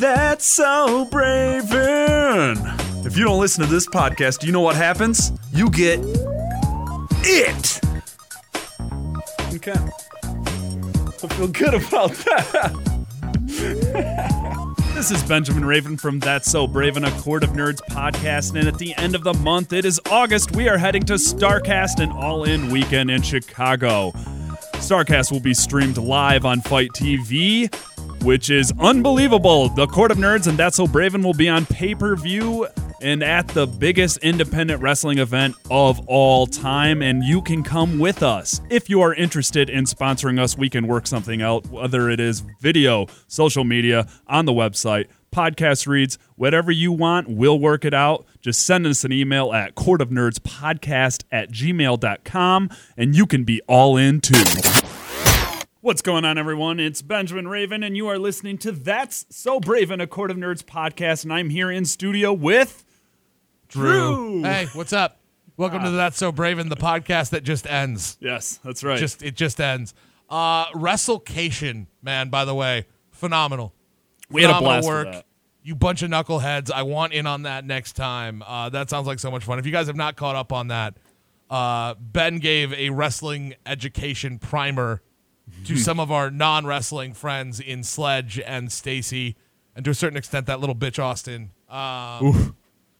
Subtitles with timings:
[0.00, 2.56] That's so Braven.
[3.04, 5.30] If you don't listen to this podcast, do you know what happens?
[5.52, 6.00] You get
[7.22, 7.80] it.
[9.54, 9.74] Okay.
[9.74, 12.86] I feel good about that.
[14.94, 18.54] This is Benjamin Raven from That's So Braven, a Court of Nerds podcast.
[18.58, 20.54] And at the end of the month, it is August.
[20.54, 24.10] We are heading to Starrcast, an all in weekend in Chicago.
[24.74, 27.72] Starrcast will be streamed live on FITE TV,
[28.22, 29.68] which is unbelievable.
[29.68, 32.66] The Court of Nerds and That's So Braven will be on pay per view
[33.00, 37.02] and at the biggest independent wrestling event of all time.
[37.02, 38.60] And you can come with us.
[38.70, 42.40] If you are interested in sponsoring us, we can work something out, whether it is
[42.60, 48.26] video, social media, on the website, podcast reads, whatever you want, we'll work it out.
[48.40, 54.20] Just send us an email at courtofnerdspodcast at gmail.com and you can be all in
[54.20, 54.42] too.
[55.82, 56.78] What's going on, everyone?
[56.78, 60.62] It's Benjamin Raven, and you are listening to That's So Braven, a Court of Nerds
[60.62, 61.24] podcast.
[61.24, 62.84] And I'm here in studio with
[63.68, 64.42] Drew.
[64.42, 65.20] Hey, what's up?
[65.56, 68.18] Welcome to That's So Braven, the podcast that just ends.
[68.20, 68.98] Yes, that's right.
[68.98, 69.94] Just it just ends.
[70.28, 73.72] Uh WrestleCation, man, by the way, phenomenal.
[74.28, 75.06] we had a blast work.
[75.06, 75.26] with that.
[75.62, 76.70] You bunch of knuckleheads.
[76.70, 78.42] I want in on that next time.
[78.46, 79.58] Uh, that sounds like so much fun.
[79.58, 80.96] If you guys have not caught up on that,
[81.50, 85.02] uh, Ben gave a wrestling education primer
[85.64, 89.36] to some of our non wrestling friends in Sledge and Stacy,
[89.74, 91.50] and to a certain extent, that little bitch Austin.
[91.68, 92.56] Um,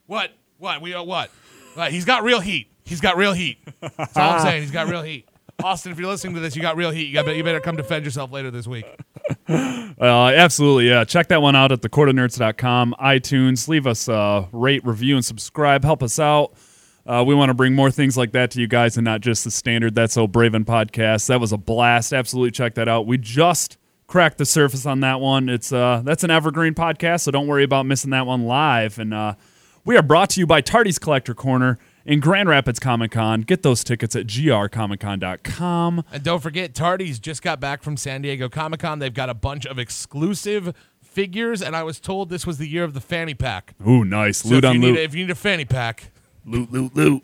[0.07, 0.33] what?
[0.59, 0.83] What?
[0.83, 1.31] We uh, what?
[1.75, 1.93] What?
[1.93, 2.69] He's got real heat.
[2.85, 3.59] He's got real heat.
[3.81, 4.63] That's all I'm saying.
[4.63, 5.27] He's got real heat.
[5.63, 7.09] Austin, if you're listening to this, you got real heat.
[7.09, 8.87] You, got, you better come defend yourself later this week.
[10.01, 11.05] Uh, absolutely, yeah.
[11.05, 13.69] Check that one out at thecourtofnerds.com, iTunes.
[13.69, 15.85] Leave us a rate, review, and subscribe.
[15.85, 16.55] Help us out.
[17.07, 19.45] Uh, we want to bring more things like that to you guys and not just
[19.45, 21.27] the standard That's So Braven podcast.
[21.29, 22.13] That was a blast.
[22.13, 23.07] Absolutely check that out.
[23.07, 25.49] We just cracked the surface on that one.
[25.49, 28.99] It's uh, That's an evergreen podcast, so don't worry about missing that one live.
[28.99, 29.35] And uh,
[29.85, 33.43] we are brought to you by Tardy's Collector Corner in Grand Rapids Comic Con.
[33.43, 36.05] Get those tickets at grcomiccon.com.
[36.13, 38.99] And don't forget, Tardy's just got back from San Diego Comic Con.
[38.99, 42.85] They've got a bunch of exclusive figures, and I was told this was the year
[42.85, 43.75] of the fanny pack.
[43.87, 44.39] Ooh, nice.
[44.39, 44.99] So loot if, on you need loot.
[44.99, 46.11] a, if you need a fanny pack,
[46.51, 47.23] loot, loot, loot.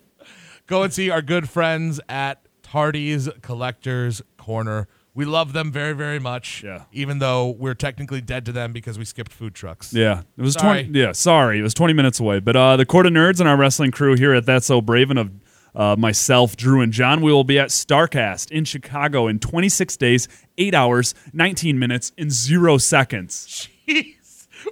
[0.66, 4.88] go and see our good friends at Tardy's Collectors Corner.
[5.14, 6.62] We love them very, very much.
[6.62, 6.84] Yeah.
[6.92, 9.92] Even though we're technically dead to them because we skipped food trucks.
[9.94, 10.82] Yeah, it was Sorry.
[10.84, 10.98] twenty.
[11.00, 12.41] Yeah, sorry, it was twenty minutes away.
[12.41, 15.19] But uh, the Court of Nerds and our wrestling crew here at That's So Braven
[15.19, 15.31] of
[15.75, 19.97] uh, myself, Drew, and John, we will be at Starrcast in Chicago in twenty six
[19.97, 23.69] days, eight hours, nineteen minutes, and zero seconds.
[23.88, 24.16] Jeez.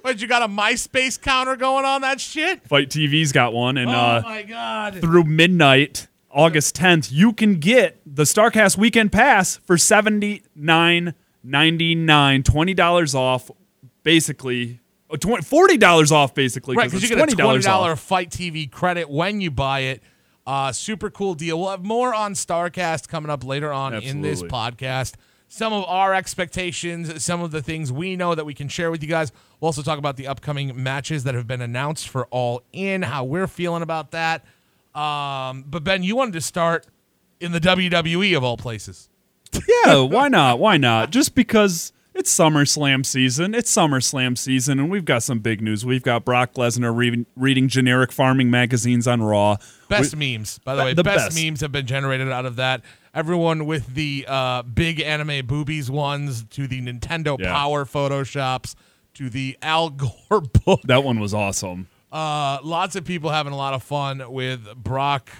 [0.02, 2.66] What, you got a MySpace counter going on that shit?
[2.66, 5.00] FITE TV's got one, and oh uh, my God.
[5.00, 11.94] through midnight, August tenth, you can get the Starrcast weekend pass for seventy nine ninety
[11.94, 13.50] nine, twenty dollars off,
[14.02, 14.80] basically.
[15.10, 16.76] uh, 20 Forty dollars off, basically.
[16.76, 20.02] Right, because you get a $20 twenty dollar FITE TV credit when you buy it.
[20.46, 21.58] Uh, super cool deal.
[21.58, 25.14] We'll have more on Starrcast coming up later on in this podcast.
[25.48, 29.02] Some of our expectations, some of the things we know that we can share with
[29.02, 29.30] you guys.
[29.64, 33.24] We'll also talk about the upcoming matches that have been announced for All In, how
[33.24, 34.44] we're feeling about that.
[34.94, 36.86] Um, but Ben, you wanted to start
[37.40, 39.08] in the WWE of all places.
[39.86, 40.58] Yeah, why not?
[40.58, 41.12] Why not?
[41.12, 43.54] Just because it's SummerSlam season.
[43.54, 45.82] It's SummerSlam season, and we've got some big news.
[45.86, 49.56] We've got Brock Lesnar reading, reading generic farming magazines on Raw.
[49.88, 50.92] Best memes, by the way.
[50.92, 51.42] the best, best.
[51.42, 52.82] memes have been generated out of that.
[53.14, 57.50] Everyone with the uh, big anime boobies ones to the Nintendo Yeah.
[57.50, 58.74] Power photoshops
[59.14, 60.82] to the Al Gore book.
[60.84, 61.88] That one was awesome.
[62.12, 65.30] Uh, lots of people having a lot of fun with Brock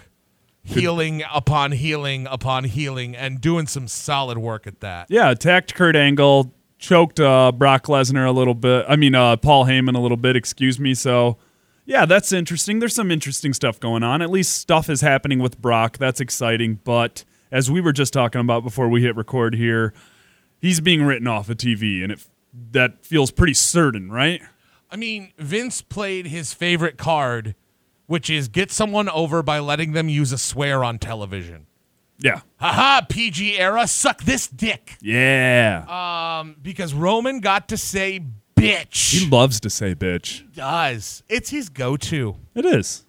[0.65, 5.07] healing upon healing upon healing and doing some solid work at that.
[5.11, 8.87] Yeah, attacked Kurt Angle, choked uh, Brock Lesnar a little bit.
[8.89, 10.37] I mean, uh, Paul Heyman a little bit.
[10.37, 10.95] Excuse me.
[10.95, 11.37] So,
[11.85, 12.79] yeah, that's interesting.
[12.79, 14.23] There's some interesting stuff going on.
[14.23, 15.99] At least stuff is happening with Brock.
[15.99, 16.81] That's exciting.
[16.83, 19.93] But as we were just talking about before we hit record here,
[20.61, 22.27] he's being written off of TV, and it
[22.72, 24.43] that feels pretty certain, right?
[24.90, 27.55] I mean, Vince played his favorite card,
[28.06, 31.67] which is get someone over by letting them use a swear on television.
[32.19, 32.40] Yeah.
[32.56, 34.96] Haha, PG era, suck this dick.
[35.00, 36.38] Yeah.
[36.40, 38.25] Um, because Roman got to say
[38.56, 39.19] bitch.
[39.20, 40.52] he loves to say bitch.
[40.55, 41.23] does.
[41.29, 42.37] It's his go to.
[42.55, 43.05] It is.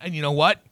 [0.00, 0.62] And you know what?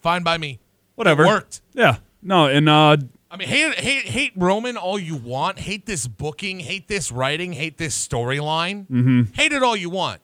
[0.00, 0.58] Fine by me.
[0.94, 1.24] Whatever.
[1.24, 1.60] It worked.
[1.74, 1.98] Yeah.
[2.22, 2.96] No, and uh
[3.34, 5.58] I mean, hate hate hate Roman all you want.
[5.58, 6.60] Hate this booking.
[6.60, 7.52] Hate this writing.
[7.52, 8.86] Hate this storyline.
[8.86, 9.22] Mm-hmm.
[9.32, 10.20] Hate it all you want.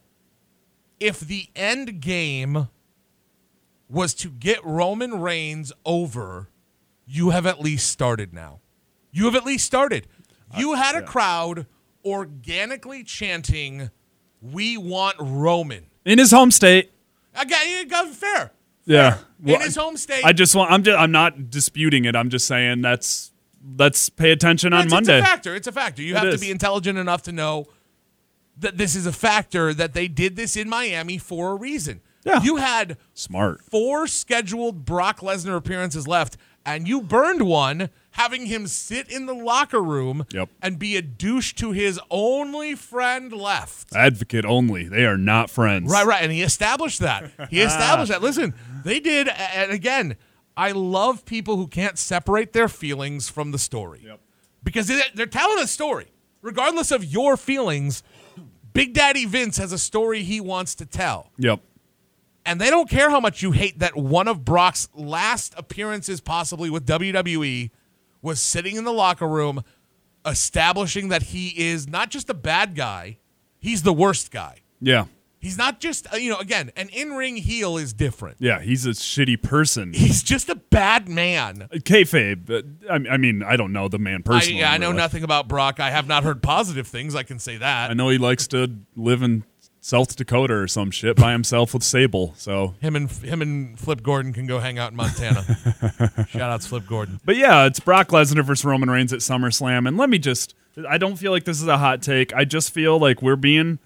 [1.00, 2.68] If the end game
[3.88, 6.50] was to get Roman Reigns over,
[7.04, 8.60] you have at least started now.
[9.10, 10.06] You have at least started.
[10.56, 11.66] You had a crowd
[12.04, 13.90] organically chanting
[14.40, 15.86] We want Roman.
[16.04, 16.92] In his home state.
[17.34, 18.52] Again, yeah, fair.
[18.90, 19.18] Yeah.
[19.44, 20.24] In his home state.
[20.24, 22.14] I just want I'm just I'm not disputing it.
[22.16, 23.32] I'm just saying that's
[23.78, 25.18] let's pay attention on it's, Monday.
[25.18, 25.54] It's a factor.
[25.54, 26.02] It's a factor.
[26.02, 26.40] You It have is.
[26.40, 27.66] to be intelligent enough to know
[28.58, 32.00] that this is a factor that they did this in Miami for a reason.
[32.24, 32.42] Yeah.
[32.42, 33.62] You had Smart.
[33.62, 37.88] four scheduled Brock Lesnar appearances left, and you burned one,
[38.20, 40.50] having him sit in the locker room Yep.
[40.60, 43.94] and be a douche to his only friend left.
[43.94, 44.88] Advocate only.
[44.88, 45.90] They are not friends.
[45.90, 46.22] Right, right.
[46.22, 47.30] And he established that.
[47.50, 48.20] He established that.
[48.22, 49.28] Listen, they did.
[49.28, 50.16] And again,
[50.56, 54.02] I love people who can't separate their feelings from the story.
[54.04, 54.20] Yep.
[54.62, 56.08] Because they- they're telling a story.
[56.42, 58.02] Regardless of your feelings,
[58.72, 61.30] Big Daddy Vince has a story he wants to tell.
[61.38, 61.60] Yep.
[62.46, 66.70] And they don't care how much you hate that one of Brock's last appearances, possibly
[66.70, 67.70] with WWE,
[68.22, 69.62] was sitting in the locker room
[70.26, 73.18] establishing that he is not just a bad guy,
[73.58, 74.58] he's the worst guy.
[74.80, 75.06] Yeah.
[75.38, 78.36] He's not just, uh, you know, again, an in ring heel is different.
[78.40, 78.60] Yeah.
[78.60, 79.94] He's a shitty person.
[79.94, 81.66] He's just a bad man.
[81.72, 82.44] Kayfabe.
[82.44, 84.60] But I, I mean, I don't know the man I, personally.
[84.60, 84.98] yeah, I know really.
[84.98, 85.80] nothing about Brock.
[85.80, 87.14] I have not heard positive things.
[87.14, 87.90] I can say that.
[87.90, 89.44] I know he likes to live in
[89.80, 92.34] South Dakota or some shit by himself with Sable.
[92.36, 95.42] So, Him and him and Flip Gordon can go hang out in Montana.
[96.28, 97.18] Shout out to Flip Gordon.
[97.24, 99.88] but yeah, it's Brock Lesnar versus Roman Reigns at SummerSlam.
[99.88, 100.54] And let me just,
[100.88, 102.34] I don't feel like this is a hot take.
[102.34, 103.78] I just feel like we're being.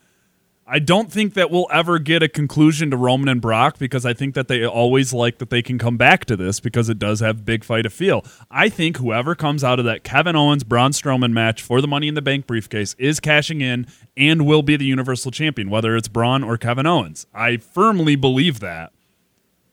[0.66, 4.14] I don't think that we'll ever get a conclusion to Roman and Brock because I
[4.14, 7.20] think that they always like that they can come back to this because it does
[7.20, 8.25] have big fight a feel.
[8.50, 12.08] I think whoever comes out of that Kevin Owens Braun Strowman match for the Money
[12.08, 16.08] in the Bank briefcase is cashing in and will be the Universal Champion, whether it's
[16.08, 17.26] Braun or Kevin Owens.
[17.34, 18.93] I firmly believe that.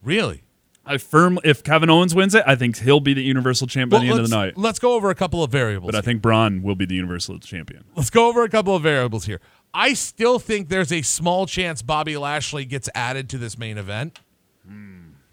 [0.03, 0.43] Really?
[0.83, 4.05] I firm if Kevin Owens wins it, I think he'll be the Universal Champion at
[4.05, 4.57] the end of the night.
[4.57, 5.91] let's go over a couple of variables.
[5.91, 7.85] But I think Braun will be the Universal Champion.
[7.95, 9.39] Let's go over a couple of variables here.
[9.73, 14.19] I still think there's a small chance Bobby Lashley gets added to this main event.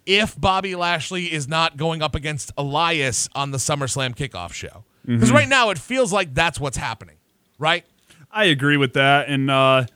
[0.06, 4.85] If Bobby Lashley is not going up against Elias on the SummerSlam kickoff show.
[5.05, 7.17] Because right now it feels like that's what's happening,
[7.58, 7.85] right?
[8.31, 9.29] I agree with that.
[9.29, 9.87] And uh,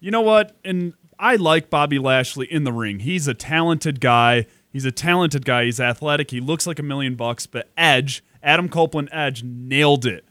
[0.00, 0.56] you know what?
[0.64, 3.00] And I like Bobby Lashley in the ring.
[3.00, 4.46] He's a talented guy.
[4.70, 5.66] He's a talented guy.
[5.66, 6.30] He's athletic.
[6.30, 7.46] He looks like a million bucks.
[7.46, 10.24] But Edge, Adam Copeland Edge, nailed it.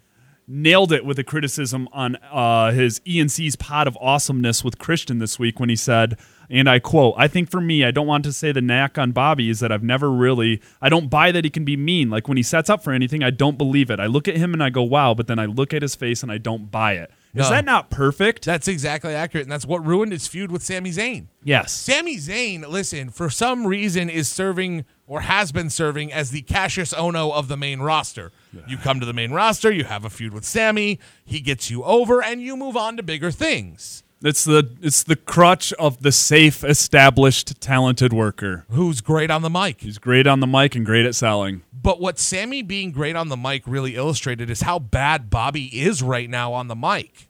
[0.54, 5.40] Nailed it with a criticism on uh, his E&C's Pod of Awesomeness with Christian this
[5.40, 6.20] week when he said,
[6.50, 9.14] and I quote, I think for me, I don't want to say the knack on
[9.14, 12.10] Bobby is that I've never really, I don't buy that he can be mean.
[12.10, 14.02] Like when he sets up for anything, I don't believe it.
[14.02, 16.22] I look at him and I go, wow, but then I look at his face
[16.22, 17.12] and I don't buy it.
[17.34, 17.50] Is No.
[17.52, 18.44] that not perfect?
[18.44, 19.44] That's exactly accurate.
[19.46, 21.28] And that's what ruined his feud with Sami Zayn.
[21.44, 21.72] yes.
[21.72, 26.94] Sami Zayn, listen, for some reason is serving or has been serving as the Cassius
[26.94, 28.32] Ohno of the main roster.
[28.68, 31.84] You come to the main roster, you have a feud with Sami, he gets you
[31.84, 34.04] over, and you move on to bigger things.
[34.24, 38.66] It's the it's the crutch of the safe, established, talented worker.
[38.70, 39.82] Who's great on the mic.
[39.82, 41.64] He's great on the mic and great at selling.
[41.74, 46.04] But what Sami being great on the mic really illustrated is how bad Bobby is
[46.04, 47.30] right now on the mic.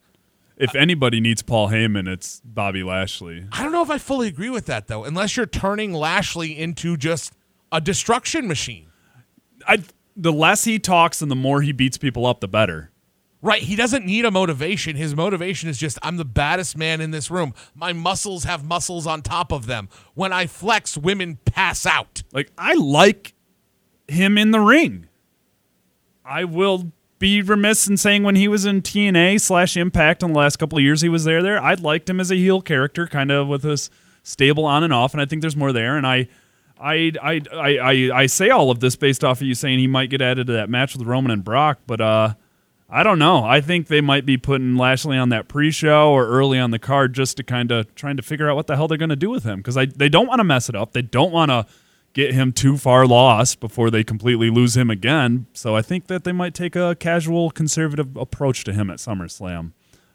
[0.58, 3.48] If anybody needs Paul Heyman, it's Bobby Lashley.
[3.52, 6.98] I don't know if I fully agree with that though, unless you're turning Lashley into
[6.98, 7.34] just
[7.72, 8.88] a destruction machine.
[9.66, 9.84] I
[10.16, 12.91] the less he talks and the more he beats people up, the better.
[13.44, 14.96] Right, he doesn't need a motivation.
[14.96, 17.56] His motivation is just I'm the baddest man in this room.
[17.74, 19.89] My muscles have muscles on top of them.
[20.13, 22.22] When I flex, women pass out.
[22.32, 23.34] Like I like
[24.08, 25.08] him in the ring.
[26.24, 30.39] I will be remiss in saying when he was in TNA slash Impact in the
[30.39, 31.42] last couple of years he was there.
[31.42, 33.89] There, I liked him as a heel character, kind of with his
[34.24, 35.98] stable on and off, and I think there's more there.
[35.98, 36.27] And I,
[36.80, 39.88] I, I, I, I, I say all of this based off of you saying he
[39.88, 42.34] might get added to that match with Roman and Brock, but uh,
[42.93, 43.45] I don't know.
[43.45, 47.13] I think they might be putting Lashley on that pre-show or early on the card
[47.13, 49.29] just to kind of trying to figure out what the hell they're going to do
[49.29, 50.91] with him because they don't want to mess it up.
[50.91, 51.65] They don't want to
[52.12, 55.45] get him too far lost before they completely lose him again.
[55.53, 59.71] So I think that they might take a casual conservative approach to him at SummerSlam.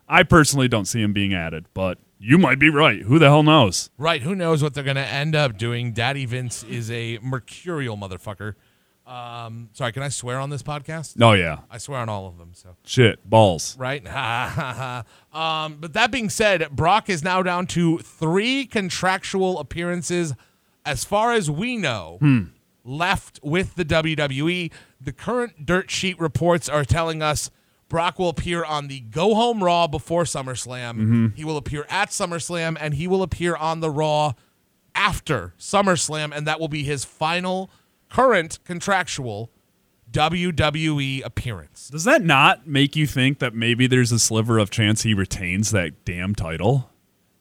[0.07, 3.01] I personally don't see him being added, but you might be right.
[3.03, 3.89] Who the hell knows?
[3.97, 5.93] Right, who knows what they're going to end up doing?
[5.93, 8.55] Daddy Vince is a mercurial motherfucker.
[9.07, 11.15] Um, sorry, can I swear on this podcast?
[11.23, 11.61] Oh yeah.
[11.71, 12.51] I swear on all of them.
[12.55, 13.77] So Shit, balls.
[13.79, 14.05] right?
[15.33, 20.35] um, but that being said, Brock is now down to three contractual appearances,
[20.85, 22.19] as far as we know,
[22.85, 24.73] left with the WWE.
[25.01, 27.51] The current dirt sheet reports are telling us
[27.89, 31.37] Brock will appear on the Go Home Raw before SummerSlam.
[31.37, 34.33] He will appear at SummerSlam, and he will appear on the Raw
[34.97, 37.71] after SummerSlam, and that will be his final
[38.09, 39.51] current contractual
[40.11, 41.89] WWE appearance.
[41.89, 45.73] Does that not make you think that maybe there's a sliver of chance he retains
[45.73, 46.91] that damn title?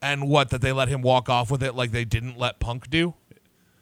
[0.01, 2.89] And what that they let him walk off with it like they didn't let Punk
[2.89, 3.13] do?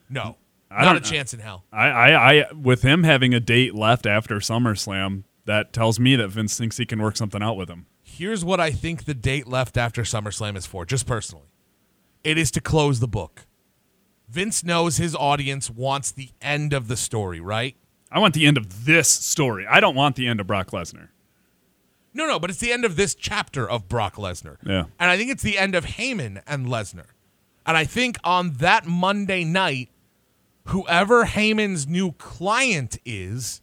[0.09, 0.37] No,
[0.69, 1.65] I not a chance in hell.
[1.71, 6.29] I, I, I, with him having a date left after SummerSlam, that tells me that
[6.29, 7.87] Vince thinks he can work something out with him.
[8.01, 11.47] Here's what I think the date left after SummerSlam is for, just personally.
[12.23, 13.45] It is to close the book.
[14.33, 17.75] Vince knows his audience wants the end of the story, right?
[18.11, 19.67] I want the end of this story.
[19.67, 21.09] I don't want the end of Brock Lesnar.
[22.15, 24.57] No, no, but it's the end of this chapter of Brock Lesnar.
[24.65, 24.85] Yeah.
[24.99, 27.05] And I think it's the end of Heyman and Lesnar.
[27.63, 29.89] And I think on that Monday night,
[30.65, 33.61] whoever Heyman's new client is,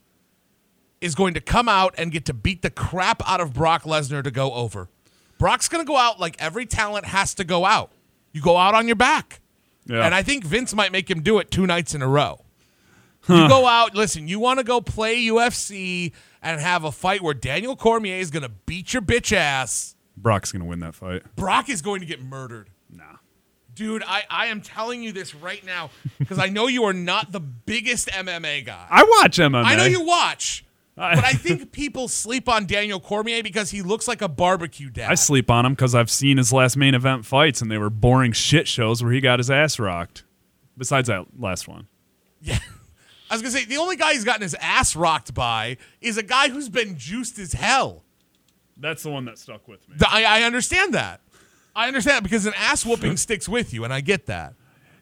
[1.01, 4.23] is going to come out and get to beat the crap out of Brock Lesnar
[4.23, 4.89] to go over.
[5.37, 7.91] Brock's going to go out like every talent has to go out.
[8.33, 9.41] You go out on your back.
[9.87, 10.05] Yeah.
[10.05, 12.45] And I think Vince might make him do it two nights in a row.
[13.29, 17.35] You go out, listen, you want to go play UFC and have a fight where
[17.35, 19.95] Daniel Cormier is going to beat your bitch ass.
[20.17, 21.23] Brock's going to win that fight.
[21.37, 22.71] Brock is going to get murdered.
[22.91, 23.05] Nah.
[23.75, 27.31] Dude, I, I am telling you this right now because I know you are not
[27.31, 28.87] the biggest MMA guy.
[28.91, 29.65] I watch MMA.
[29.65, 30.65] I know you watch,
[31.15, 35.11] but I think people sleep on Daniel Cormier because he looks like a barbecue dad.
[35.11, 37.89] I sleep on him because I've seen his last main event fights, and they were
[37.89, 40.25] boring shit shows where he got his ass rocked.
[40.77, 41.89] Besides that last one.
[42.43, 42.59] Yeah.
[43.31, 46.19] I was going to say, the only guy he's gotten his ass rocked by is
[46.19, 48.05] a guy who's been juiced as hell.
[48.77, 49.97] That's the one that stuck with me.
[50.07, 51.23] I, I understand that.
[51.75, 54.53] I understand that because an ass whooping sticks with you, and I get that.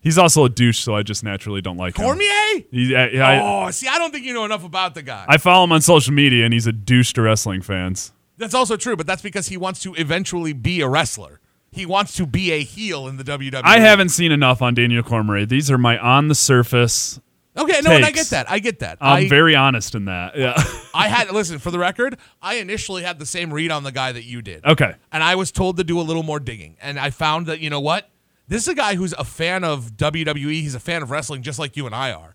[0.08, 2.06] He's also a douche, so I just naturally don't like him.
[2.06, 2.64] Cormier?
[2.70, 5.26] He, I, I, oh, see, I don't think you know enough about the guy.
[5.28, 8.14] I follow him on social media, and he's a douche to wrestling fans.
[8.38, 11.40] That's also true, but that's because he wants to eventually be a wrestler.
[11.70, 13.60] He wants to be a heel in the WWE.
[13.62, 15.44] I haven't seen enough on Daniel Cormier.
[15.44, 17.20] These are my on the surface.
[17.54, 18.50] Okay, no, and I get that.
[18.50, 18.96] I get that.
[19.02, 20.38] I'm I, very honest in that.
[20.38, 20.54] Yeah.
[20.94, 22.16] I had listen for the record.
[22.40, 24.64] I initially had the same read on the guy that you did.
[24.64, 24.94] okay.
[25.12, 26.78] and I was told to do a little more digging.
[26.80, 28.08] And I found that, you know what?
[28.48, 30.52] This is a guy who's a fan of WWE.
[30.52, 32.34] He's a fan of wrestling just like you and I are.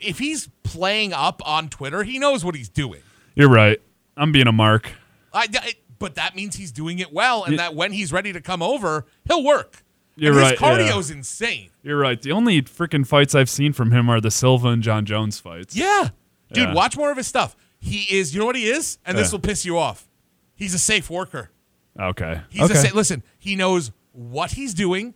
[0.00, 3.02] If he's playing up on Twitter, he knows what he's doing.
[3.34, 3.80] You're right.
[4.16, 4.92] I'm being a mark.
[5.32, 8.40] I, I- but that means he's doing it well, and that when he's ready to
[8.40, 9.82] come over, he'll work.
[10.16, 11.70] You're and right, His cardio's insane.
[11.82, 12.20] You're right.
[12.20, 15.74] The only freaking fights I've seen from him are the Silva and Jon Jones fights.
[15.74, 16.10] Yeah.
[16.52, 16.74] Dude, Yeah.
[16.74, 17.56] watch more of his stuff.
[17.78, 18.98] He is, you know what he is?
[19.06, 20.08] And this will piss you off.
[20.54, 21.50] He's a safe worker.
[21.98, 22.40] Okay.
[22.50, 22.74] He's okay.
[22.74, 25.14] a sa- listen, he knows what he's doing.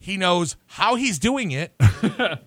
[0.00, 1.72] He knows how he's doing it.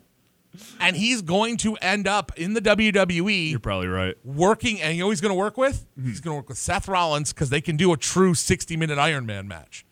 [0.80, 4.16] and he's going to end up in the WWE You're probably right.
[4.26, 5.86] working and you know he's going to work with?
[5.98, 6.10] Mm-hmm.
[6.10, 9.26] He's going to work with Seth Rollins cuz they can do a true 60-minute Iron
[9.26, 9.86] Man match.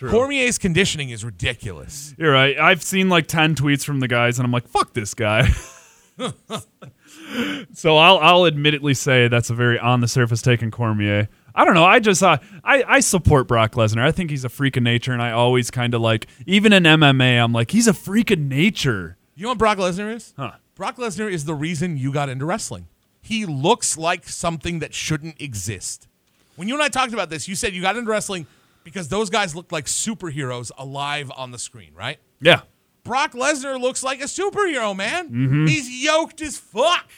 [0.00, 2.14] Cormier's conditioning is ridiculous.
[2.16, 2.58] You're right.
[2.58, 5.46] I've seen like 10 tweets from the guys, and I'm like, fuck this guy.
[7.74, 11.28] so I'll, I'll admittedly say that's a very on the surface taken Cormier.
[11.54, 11.84] I don't know.
[11.84, 14.02] I just uh, I I support Brock Lesnar.
[14.02, 16.84] I think he's a freak of nature, and I always kind of like even in
[16.84, 19.16] MMA, I'm like he's a freak of nature.
[19.34, 20.34] You know what Brock Lesnar is?
[20.36, 20.52] Huh.
[20.74, 22.88] Brock Lesnar is the reason you got into wrestling.
[23.20, 26.08] He looks like something that shouldn't exist.
[26.56, 28.46] When you and I talked about this, you said you got into wrestling
[28.84, 32.18] because those guys looked like superheroes alive on the screen, right?
[32.40, 32.62] Yeah.
[33.04, 35.66] Brock Lesnar looks like a superhero, man.
[35.66, 37.10] He's yoked as fuck.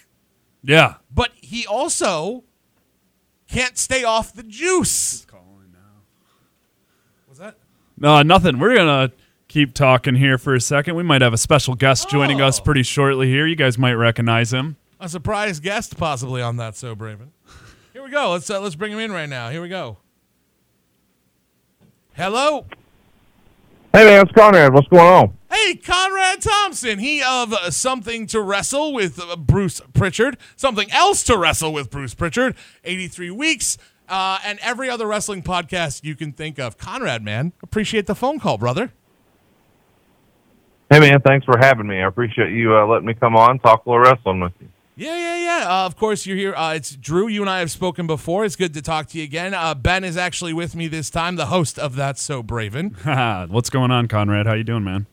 [0.62, 0.94] Yeah.
[1.12, 2.44] But he also
[3.50, 5.26] can't stay off the juice.
[7.28, 7.56] Was that?
[7.96, 8.58] No, nothing.
[8.58, 9.12] We're gonna
[9.48, 10.94] keep talking here for a second.
[10.96, 12.64] We might have a special guest joining us Oh.
[12.64, 13.46] pretty shortly here.
[13.46, 14.76] You guys might recognize him.
[14.98, 17.28] A surprise guest possibly on that so Braven.
[17.92, 18.32] Here we go.
[18.32, 19.50] Let's uh, let's bring him in right now.
[19.50, 19.98] Here we go.
[22.14, 22.66] Hello.
[23.92, 24.72] Hey man, it's Conrad.
[24.72, 25.36] What's going on?
[25.50, 27.00] Hey, Conrad Thompson.
[27.00, 31.90] He of uh, something to wrestle with uh, Bruce Prichard, something else to wrestle with
[31.90, 32.54] Bruce Prichard,
[32.84, 33.76] 83 weeks,
[34.08, 36.78] uh, and every other wrestling podcast you can think of.
[36.78, 38.92] Conrad, man, appreciate the phone call, brother.
[40.88, 42.00] Hey man, thanks for having me.
[42.00, 44.68] I appreciate you uh, letting me come on talk a little wrestling with you.
[44.96, 45.66] Yeah, yeah, yeah.
[45.68, 46.54] Uh, of course, you're here.
[46.54, 47.26] Uh, it's Drew.
[47.26, 48.44] You and I have spoken before.
[48.44, 49.54] It's good to talk to you again.
[49.54, 53.48] Uh, ben is actually with me this time, the host of That's So Braven.
[53.50, 54.46] What's going on, Conrad?
[54.46, 55.06] How you doing, man?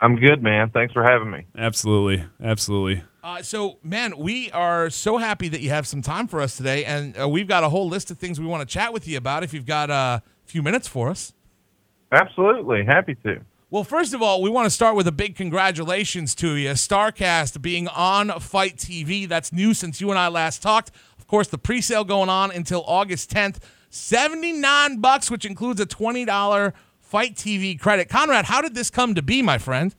[0.00, 0.70] I'm good, man.
[0.70, 1.46] Thanks for having me.
[1.56, 3.02] Absolutely, absolutely.
[3.22, 6.84] Uh, so, man, we are so happy that you have some time for us today,
[6.84, 9.18] and uh, we've got a whole list of things we want to chat with you
[9.18, 9.42] about.
[9.42, 11.32] If you've got uh, a few minutes for us.
[12.12, 13.40] Absolutely, happy to.
[13.70, 16.70] Well, first of all, we want to start with a big congratulations to you.
[16.70, 19.28] Starrcast being on FITE TV.
[19.28, 20.90] That's new since you and I last talked.
[21.18, 23.58] Of course, the pre-sale going on until August 10th.
[23.90, 26.72] 79 bucks, which includes a $20
[27.08, 28.10] FITE TV credit.
[28.10, 29.94] Conrad, how did this come to be, my friend?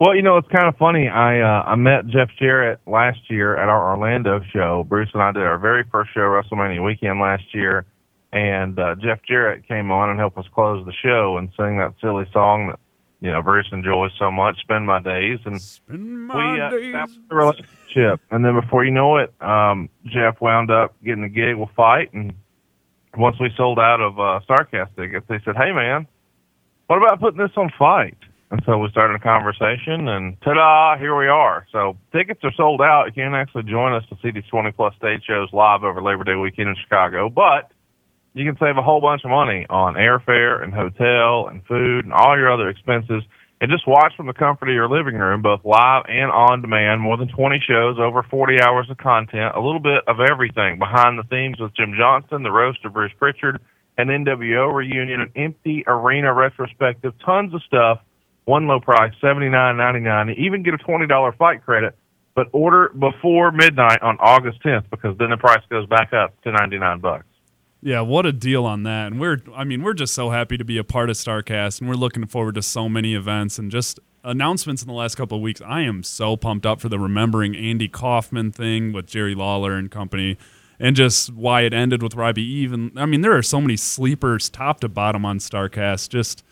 [0.00, 1.08] Well, you know, it's kind of funny.
[1.08, 4.84] I uh, I met Jeff Jarrett last year at our Orlando show.
[4.88, 7.84] Bruce and I did our very first show, WrestleMania weekend last year,
[8.32, 11.94] and uh, Jeff Jarrett came on and helped us close the show and sing that
[12.00, 12.78] silly song that
[13.20, 14.58] you know Bruce enjoys so much.
[14.60, 16.86] Spend my days and Spend my we uh, days.
[16.86, 21.28] established a relationship, and then before you know it, um, Jeff wound up getting a
[21.28, 22.34] gig with FITE, and
[23.16, 26.06] once we sold out of uh, Starrcast tickets, they said, "Hey, man,
[26.86, 28.16] what about putting this on FITE?"
[28.50, 31.66] And so we started a conversation, and ta-da, here we are.
[31.70, 33.04] So tickets are sold out.
[33.06, 36.24] You can't actually join us to see these 20 plus stage shows live over Labor
[36.24, 37.70] Day weekend in Chicago, but
[38.32, 42.14] you can save a whole bunch of money on airfare and hotel and food and
[42.14, 43.22] all your other expenses.
[43.60, 47.00] And just watch from the comfort of your living room, both live and on demand.
[47.00, 50.78] More than 20 shows, over 40 hours of content, a little bit of everything.
[50.78, 53.60] Behind the themes with Jim Johnston, the roast of Bruce Prichard,
[53.96, 57.98] an NWO reunion, an empty arena retrospective, tons of stuff.
[58.44, 60.30] One low price, seventy nine ninety nine.
[60.38, 61.94] Even get a twenty dollar FITE credit,
[62.34, 66.52] but order before midnight on August tenth because then the price goes back up to
[66.52, 67.26] ninety nine bucks.
[67.80, 69.08] Yeah, what a deal on that.
[69.08, 71.88] And we're I mean, we're just so happy to be a part of Starrcast and
[71.88, 75.42] we're looking forward to so many events and just announcements in the last couple of
[75.42, 75.60] weeks.
[75.64, 79.90] I am so pumped up for the remembering Andy Kaufman thing with Jerry Lawler and
[79.90, 80.36] company
[80.80, 82.92] and just why it ended with Robbie Even.
[82.96, 86.08] I mean, there are so many sleepers top to bottom on Starrcast.
[86.08, 86.44] Just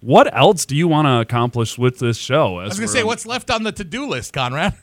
[0.00, 2.58] what else do you want to accomplish with this show?
[2.58, 4.74] I was going to say, what's left on the to do list, Conrad?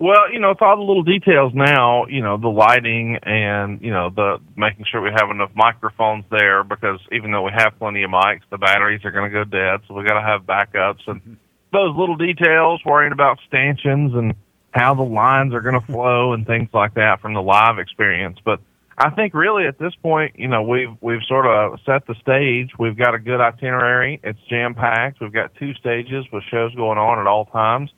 [0.00, 3.90] Well, you know, it's all the little details now, you know, the lighting and, you
[3.90, 8.04] know, the making sure we have enough microphones there because even though we have plenty
[8.04, 9.80] of mics, the batteries are going to go dead.
[9.88, 11.34] So we got to have backups and mm-hmm.
[11.72, 14.34] those little details, worrying about stanchions and
[14.70, 18.38] how the lines are going to flow and things like that from the live experience.
[18.44, 18.60] But
[18.96, 22.70] I think really at this point, you know, we've, we've sort of set the stage.
[22.78, 24.20] We've got a good itinerary.
[24.22, 25.20] It's jam packed.
[25.20, 27.90] We've got two stages with shows going on at all times.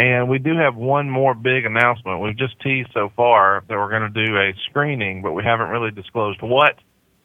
[0.00, 2.22] And we do have one more big announcement.
[2.22, 5.68] We've just teased so far that we're going to do a screening, but we haven't
[5.68, 6.76] really disclosed what.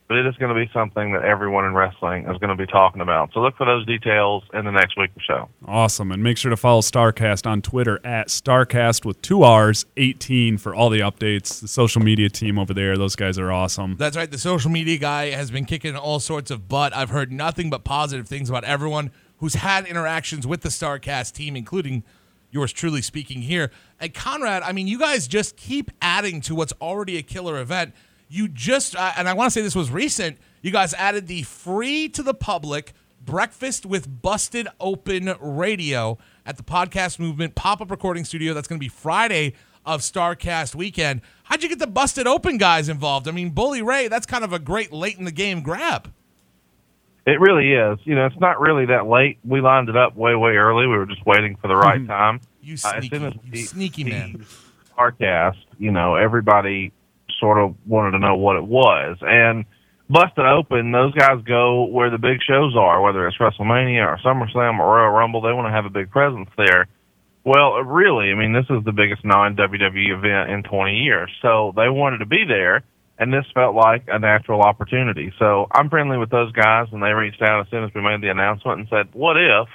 [0.09, 2.69] But it is going to be something that everyone in wrestling is going to be
[2.69, 3.31] talking about.
[3.33, 5.49] So look for those details in the next week or so.
[5.65, 6.11] Awesome.
[6.11, 10.75] And make sure to follow Starrcast on Twitter at Starrcast with two R's, 18 for
[10.75, 11.61] all the updates.
[11.61, 13.95] The social media team over there, those guys are awesome.
[13.95, 14.29] That's right.
[14.29, 16.93] The social media guy has been kicking all sorts of butt.
[16.93, 21.55] I've heard nothing but positive things about everyone who's had interactions with the Starrcast team,
[21.55, 22.03] including
[22.51, 23.71] yours truly speaking here.
[23.99, 27.93] And Conrad, I mean, you guys just keep adding to what's already a killer event.
[28.27, 31.43] You just, uh, and I want to say this was recent, you guys added the
[31.43, 37.89] free to the public Breakfast with Busted Open Radio at the Podcast Movement pop up
[37.89, 38.53] recording studio.
[38.53, 39.53] That's going to be Friday
[39.83, 41.21] of Starrcast weekend.
[41.43, 43.27] How'd you get the Busted Open guys involved?
[43.27, 46.11] I mean, Bully Ray, that's kind of a great late in the game grab.
[47.25, 47.97] It really is.
[48.03, 49.39] You know, it's not really that late.
[49.43, 50.85] We lined it up way, way early.
[50.87, 52.39] We were just waiting for the right time.
[52.61, 54.45] You Uh, sneaky, as you the- sneaky the man.
[54.97, 56.91] Starrcast, you know, everybody
[57.39, 59.17] sort of wanted to know what it was.
[59.21, 59.65] And
[60.09, 64.79] Busted Open, those guys go where the big shows are, whether it's WrestleMania or SummerSlam
[64.79, 65.41] or Royal Rumble.
[65.41, 66.87] They want to have a big presence there.
[67.43, 71.31] Well, really, I mean, this is the biggest non-WWE event in 20 years.
[71.41, 72.83] So they wanted to be there,
[73.17, 75.33] and this felt like a natural opportunity.
[75.39, 78.21] So I'm friendly with those guys, and they reached out as soon as we made
[78.21, 79.67] the announcement and said, what if?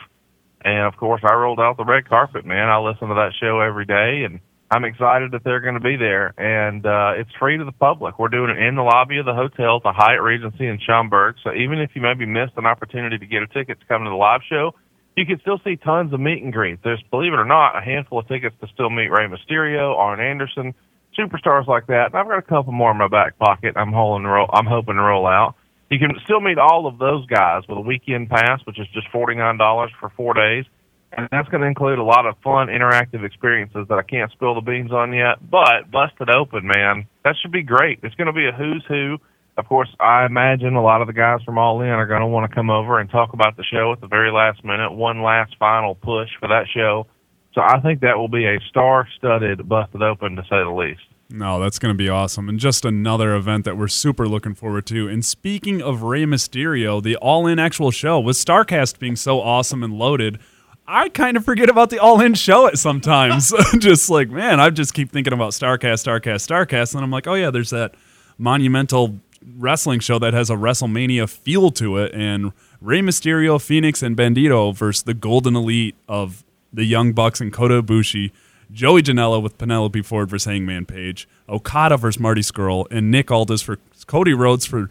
[0.63, 2.69] And of course, I rolled out the red carpet, man.
[2.69, 5.97] I listen to that show every day, and I'm excited that they're going to be
[5.97, 6.35] there.
[6.37, 8.19] And uh, it's free to the public.
[8.19, 11.37] We're doing it in the lobby of the hotel at the Hyatt Regency in Schaumburg.
[11.43, 14.11] So even if you maybe missed an opportunity to get a ticket to come to
[14.11, 14.75] the live show,
[15.17, 16.81] you can still see tons of meet and greets.
[16.85, 20.21] There's, believe it or not, a handful of tickets to still meet Rey Mysterio, Arn
[20.21, 20.75] Anderson,
[21.21, 22.07] superstars like that.
[22.07, 23.75] And I've got a couple more in my back pocket.
[23.77, 25.55] I'm holding, roll, I'm hoping to roll out.
[25.91, 29.09] You can still meet all of those guys with a weekend pass, which is just
[29.11, 30.65] forty nine dollars for four days,
[31.11, 34.55] and that's going to include a lot of fun, interactive experiences that I can't spill
[34.55, 35.39] the beans on yet.
[35.51, 37.99] But busted open, man, that should be great.
[38.05, 39.19] It's going to be a who's who.
[39.57, 42.27] Of course, I imagine a lot of the guys from All In are going to
[42.27, 45.23] want to come over and talk about the show at the very last minute, one
[45.23, 47.09] last final push for that show.
[47.55, 51.03] So I think that will be a star-studded busted open, to say the least.
[51.33, 52.49] No, that's going to be awesome.
[52.49, 55.09] And just another event that we're super looking forward to.
[55.09, 59.85] And speaking of Rey Mysterio, the all in actual show, with Starrcast being so awesome
[59.85, 60.41] and loaded,
[60.89, 63.53] I kind of forget about the all in show at sometimes.
[63.79, 66.95] just like, man, I just keep thinking about Starrcast, Starrcast, Starrcast.
[66.95, 67.95] And I'm like, oh, yeah, there's that
[68.37, 69.21] monumental
[69.57, 72.13] wrestling show that has a WrestleMania feel to it.
[72.13, 77.53] And Rey Mysterio, Fenix, and Bandito versus the Golden Elite of the Young Bucks and
[77.53, 78.31] Kota Ibushi.
[78.73, 83.63] Joey Janela with Penelope Ford versus Hangman Page, Okada versus Marty Scurll, and Nick Aldis
[83.63, 84.89] for Cody Rhodes for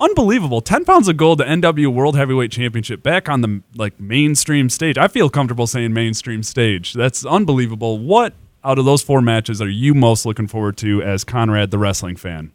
[0.00, 4.68] unbelievable 10 pounds of gold, the NW World Heavyweight Championship back on the like mainstream
[4.68, 4.98] stage.
[4.98, 6.92] I feel comfortable saying mainstream stage.
[6.92, 7.98] That's unbelievable.
[7.98, 11.78] What out of those four matches are you most looking forward to as Conrad the
[11.78, 12.52] wrestling fan?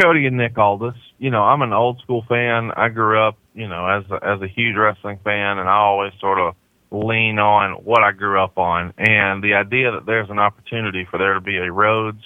[0.00, 0.94] Cody and Nick Aldis.
[1.18, 2.70] You know, I'm an old school fan.
[2.76, 6.12] I grew up, you know, as a, as a huge wrestling fan, and I always
[6.20, 6.54] sort of
[6.92, 8.92] lean on what I grew up on.
[8.98, 12.22] And the idea that there's an opportunity for there to be a Rhodes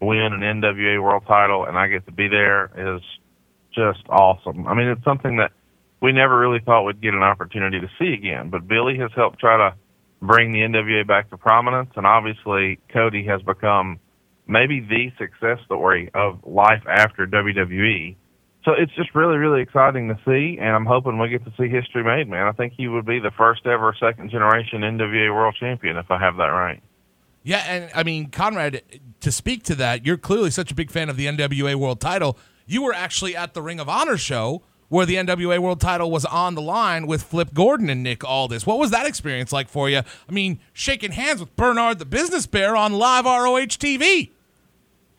[0.00, 3.02] win an NWA World Title, and I get to be there is
[3.74, 4.66] just awesome.
[4.66, 5.52] I mean, it's something that
[6.00, 8.50] we never really thought we'd get an opportunity to see again.
[8.50, 9.76] But Billy has helped try to
[10.20, 14.00] bring the NWA back to prominence, and obviously Cody has become
[14.46, 18.16] maybe the success story of life after WWE.
[18.64, 21.68] So it's just really, really exciting to see, and I'm hoping we get to see
[21.68, 22.46] history made, man.
[22.46, 26.18] I think he would be the first ever second generation NWA World Champion if I
[26.18, 26.80] have that right.
[27.42, 28.82] Yeah, and I mean, Conrad,
[29.20, 32.38] to speak to that, you're clearly such a big fan of the NWA World title.
[32.66, 36.26] You were actually at the Ring of Honor show where the NWA World title was
[36.26, 38.66] on the line with Flip Gordon and Nick Aldis.
[38.66, 39.98] What was that experience like for you?
[39.98, 44.30] I mean, shaking hands with Bernard the Business Bear on live ROH TV.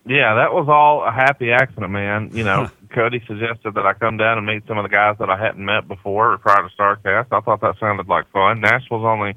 [0.06, 2.30] Yeah, that was all a happy accident, man.
[2.34, 5.30] You know, Cody suggested that I come down and meet some of the guys that
[5.30, 7.28] I hadn't met before prior to Starrcast.
[7.32, 8.62] I thought that sounded like fun.
[8.62, 9.36] Nashville's only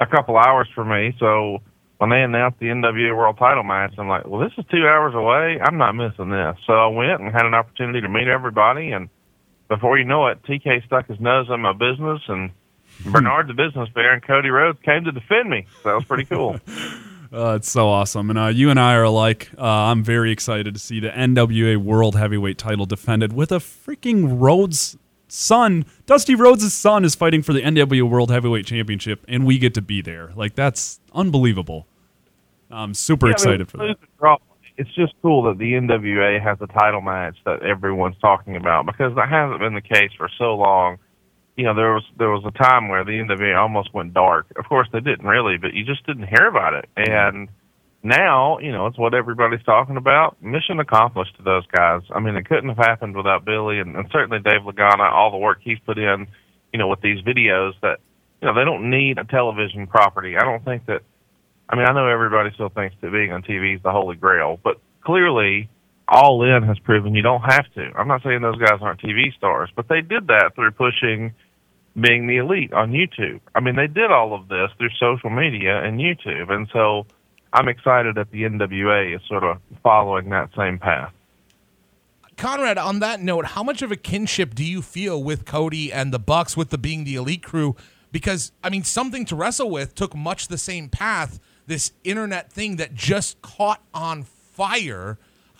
[0.00, 1.58] a couple hours for me, so
[1.98, 5.14] when they announced the NWA World Title match, I'm like, well, this is two hours
[5.14, 5.58] away.
[5.60, 6.56] I'm not missing this.
[6.66, 9.08] So I went and had an opportunity to meet everybody, and
[9.68, 12.50] before you know it, TK stuck his nose in my business, and
[13.02, 13.12] hmm.
[13.12, 15.66] Bernard, the business bear, and Cody Rhodes came to defend me.
[15.82, 16.60] So that was pretty cool.
[17.32, 18.30] Uh, it's so awesome.
[18.30, 19.50] And uh, you and I are alike.
[19.58, 24.40] Uh, I'm very excited to see the NWA World Heavyweight title defended with a freaking
[24.40, 24.96] Rhodes
[25.28, 25.84] son.
[26.06, 29.82] Dusty Rhodes' son is fighting for the NWA World Heavyweight Championship, and we get to
[29.82, 30.32] be there.
[30.34, 31.86] Like, that's unbelievable.
[32.70, 33.96] I'm super Yeah, I mean, excited for that.
[34.78, 39.14] It's just cool that the NWA has a title match that everyone's talking about because
[39.16, 40.98] that hasn't been the case for so long.
[41.58, 44.46] You know, there was there was a time where the NWA almost went dark.
[44.56, 46.88] Of course, they didn't really, but you just didn't hear about it.
[46.96, 47.48] And
[48.02, 50.40] now, you know, it's what everybody's talking about.
[50.40, 52.02] Mission accomplished to those guys.
[52.14, 55.36] I mean, it couldn't have happened without Billy and, and certainly Dave Lagana, all the
[55.36, 56.28] work he's put in,
[56.72, 57.98] you know, with these videos that,
[58.40, 60.36] you know, they don't need a television property.
[60.36, 61.02] I don't think that,
[61.68, 64.60] I mean, I know everybody still thinks that being on TV is the holy grail,
[64.62, 65.68] but clearly
[66.06, 67.90] All In has proven you don't have to.
[67.96, 71.34] I'm not saying those guys aren't TV stars, but they did that through pushing
[72.00, 73.40] being the elite on YouTube.
[73.54, 76.50] I mean, they did all of this through social media and YouTube.
[76.50, 77.06] And so
[77.52, 81.12] I'm excited that the NWA is sort of following that same path.
[82.36, 86.12] Conrad, on that note, how much of a kinship do you feel with Cody and
[86.12, 87.74] the Bucks with the being the elite crew?
[88.12, 91.40] Because I mean, something to wrestle with took much the same path.
[91.66, 95.18] This internet thing that just caught on fire.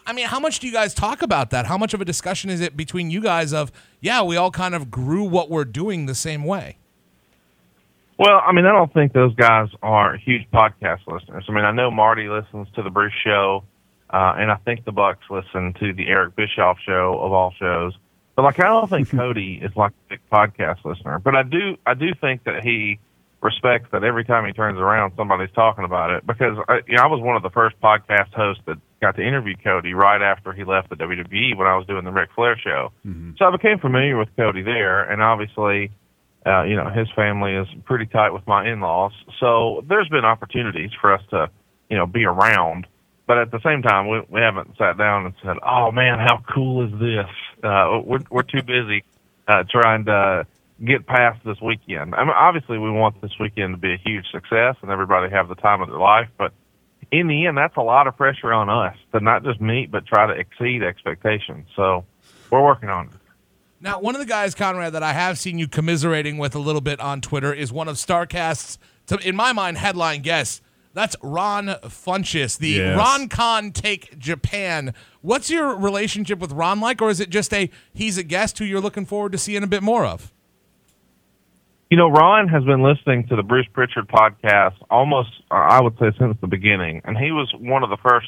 [0.08, 1.66] I mean, how much do you guys talk about that?
[1.66, 4.74] How much of a discussion is it between you guys of, yeah, we all kind
[4.74, 6.78] of grew what we're doing the same way?
[8.18, 11.44] Well, I mean, I don't think those guys are huge podcast listeners.
[11.46, 13.64] I mean, I know Marty listens to the Bruce Show,
[14.08, 17.92] uh, and I think the Bucks listen to the Eric Bischoff Show of all shows.
[18.34, 21.18] But like, I don't think Cody is like a big podcast listener.
[21.18, 22.98] But I do, I do think that he
[23.42, 26.26] respects that every time he turns around, somebody's talking about it.
[26.26, 29.22] Because I, you know, I was one of the first podcast hosts that got to
[29.22, 32.56] interview Cody right after he left the WWE when I was doing the Ric Flair
[32.56, 32.92] show.
[33.38, 35.92] So I became familiar with Cody there, and obviously
[36.46, 39.12] uh, you know, his family is pretty tight with my in-laws.
[39.40, 41.50] So there's been opportunities for us to,
[41.90, 42.86] you know, be around.
[43.26, 46.42] But at the same time, we, we haven't sat down and said, "Oh man, how
[46.54, 47.28] cool is this?"
[47.62, 49.04] Uh, we're we're too busy
[49.46, 50.46] uh, trying to
[50.82, 52.14] get past this weekend.
[52.14, 55.48] I mean, obviously, we want this weekend to be a huge success and everybody have
[55.48, 56.28] the time of their life.
[56.38, 56.52] But
[57.10, 60.06] in the end, that's a lot of pressure on us to not just meet but
[60.06, 61.66] try to exceed expectations.
[61.74, 62.04] So
[62.50, 63.12] we're working on it.
[63.80, 66.80] Now, one of the guys, Conrad, that I have seen you commiserating with a little
[66.80, 68.78] bit on Twitter is one of Starrcast's,
[69.24, 70.60] in my mind, headline guests.
[70.94, 72.98] That's Ron Funches, the Yes.
[72.98, 74.94] Ron Con Take Japan.
[75.20, 78.64] What's your relationship with Ron like, or is it just a he's a guest who
[78.64, 80.32] you're looking forward to seeing a bit more of?
[81.90, 85.98] You know, Ron has been listening to the Bruce Prichard podcast almost, uh, I would
[85.98, 88.26] say, since the beginning, and he was one of the first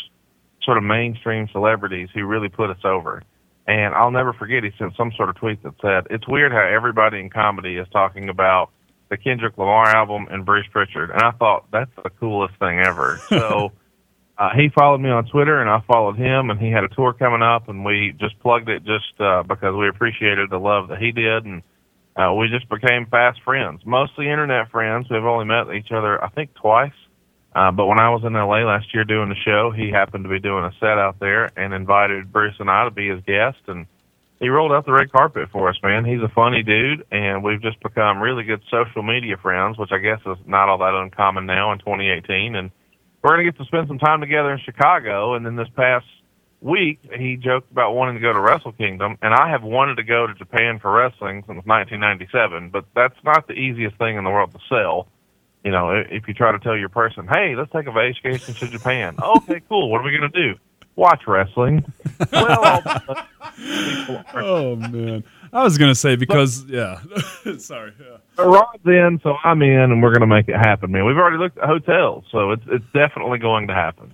[0.62, 3.22] sort of mainstream celebrities who really put us over.
[3.66, 6.66] And I'll never forget, he sent some sort of tweet that said, "It's weird how
[6.66, 8.70] everybody in comedy is talking about
[9.10, 13.20] the Kendrick Lamar album and Bruce Prichard," and I thought that's the coolest thing ever.
[13.28, 13.72] So.
[14.38, 17.12] Uh, he followed me on Twitter, and I followed him, and he had a tour
[17.12, 20.98] coming up, and we just plugged it just uh, because we appreciated the love that
[20.98, 21.62] he did, and
[22.16, 25.06] uh, we just became fast friends, mostly internet friends.
[25.10, 26.92] We've only met each other, I think, twice.
[27.54, 30.30] Uh, but when I was in LA last year doing the show, he happened to
[30.30, 33.58] be doing a set out there and invited Bruce and I to be his guest,
[33.66, 33.86] and
[34.38, 36.04] he rolled out the red carpet for us, man.
[36.04, 39.98] He's a funny dude, and we've just become really good social media friends, which I
[39.98, 42.54] guess is not all that uncommon now in 2018.
[42.54, 42.70] And
[43.22, 46.06] we're going to get to spend some time together in Chicago, and then this past
[46.60, 50.02] week, he joked about wanting to go to Wrestle Kingdom, and I have wanted to
[50.02, 52.70] go to Japan for wrestling since 1997.
[52.70, 55.08] But that's not the easiest thing in the world to sell.
[55.64, 58.68] You know, if you try to tell your person, "Hey, let's take a vacation to
[58.68, 59.90] Japan," okay, cool.
[59.90, 60.58] What are we going to do?
[60.96, 61.84] Watch wrestling.
[62.32, 62.82] well,
[64.34, 67.00] oh man, I was gonna say because yeah,
[67.58, 67.92] sorry.
[67.98, 68.16] Yeah.
[68.44, 71.04] Rod's in, so I'm in, and we're going to make it happen, man.
[71.04, 74.12] We've already looked at hotels, so it's it's definitely going to happen.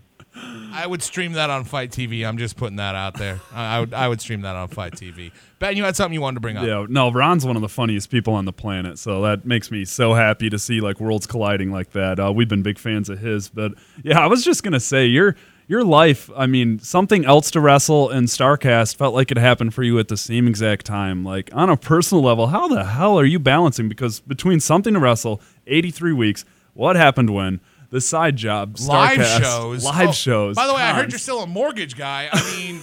[0.73, 2.27] I would stream that on FITE TV.
[2.27, 3.41] I'm just putting that out there.
[3.53, 5.33] I, would I would stream that on FITE TV.
[5.59, 6.67] Ben, you had something you wanted to bring up.
[6.67, 9.85] Yeah, no, Ron's one of the funniest people on the planet, so that makes me
[9.87, 12.21] so happy to see like worlds colliding like that.
[12.21, 13.73] Uh, we've been big fans of his, but
[14.03, 15.35] yeah, I was just gonna say your
[15.67, 16.31] your life.
[16.37, 20.09] I mean, something else to wrestle and Starrcast felt like it happened for you at
[20.09, 21.25] the same exact time.
[21.25, 23.89] Like on a personal level, how the hell are you balancing?
[23.89, 26.45] Because between something to wrestle, 83 weeks,
[26.75, 27.61] what happened when?
[27.91, 30.57] The side job, live Starrcast, shows, live Oh, shows.
[30.57, 32.29] By the way, I heard you're still a mortgage guy.
[32.33, 32.83] I mean,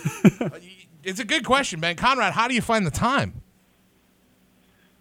[1.03, 2.33] it's a good question, Ben Conrad.
[2.33, 3.41] How do you find the time?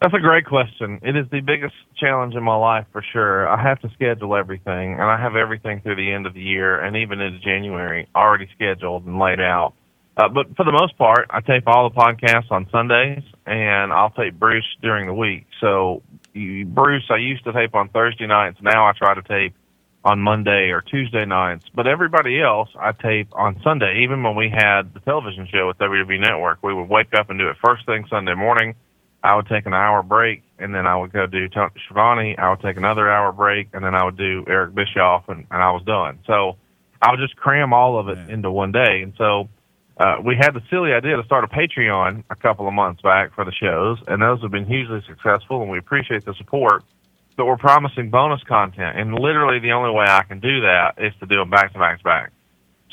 [0.00, 0.98] That's a great question.
[1.04, 3.48] It is the biggest challenge in my life for sure.
[3.48, 6.80] I have to schedule everything, and I have everything through the end of the year
[6.80, 9.74] and even into January already scheduled and laid out.
[10.16, 14.10] Uh, but for the most part, I tape all the podcasts on Sundays, and I'll
[14.10, 15.46] tape Bruce during the week.
[15.60, 18.58] So, you, Bruce, I used to tape on Thursday nights.
[18.60, 19.54] Now I try to tape
[20.04, 21.66] on Monday or Tuesday nights.
[21.74, 24.02] But everybody else, I tape on Sunday.
[24.02, 27.38] Even when we had the television show with WWE Network, we would wake up and
[27.38, 28.74] do it first thing Sunday morning.
[29.22, 32.36] I would take an hour break, and then I would go do Tony Schiavone.
[32.36, 35.62] I would take another hour break, and then I would do Eric Bischoff, and, and
[35.62, 36.18] I was done.
[36.26, 36.56] So
[37.00, 38.30] I would just cram all of it Man.
[38.30, 39.02] into one day.
[39.02, 39.48] And so
[39.96, 43.32] uh, we had the silly idea to start a Patreon a couple of months back
[43.34, 46.82] for the shows, and those have been hugely successful, and we appreciate the support.
[47.36, 51.12] But we're promising bonus content, and literally the only way I can do that is
[51.20, 52.32] to do them back to back to back.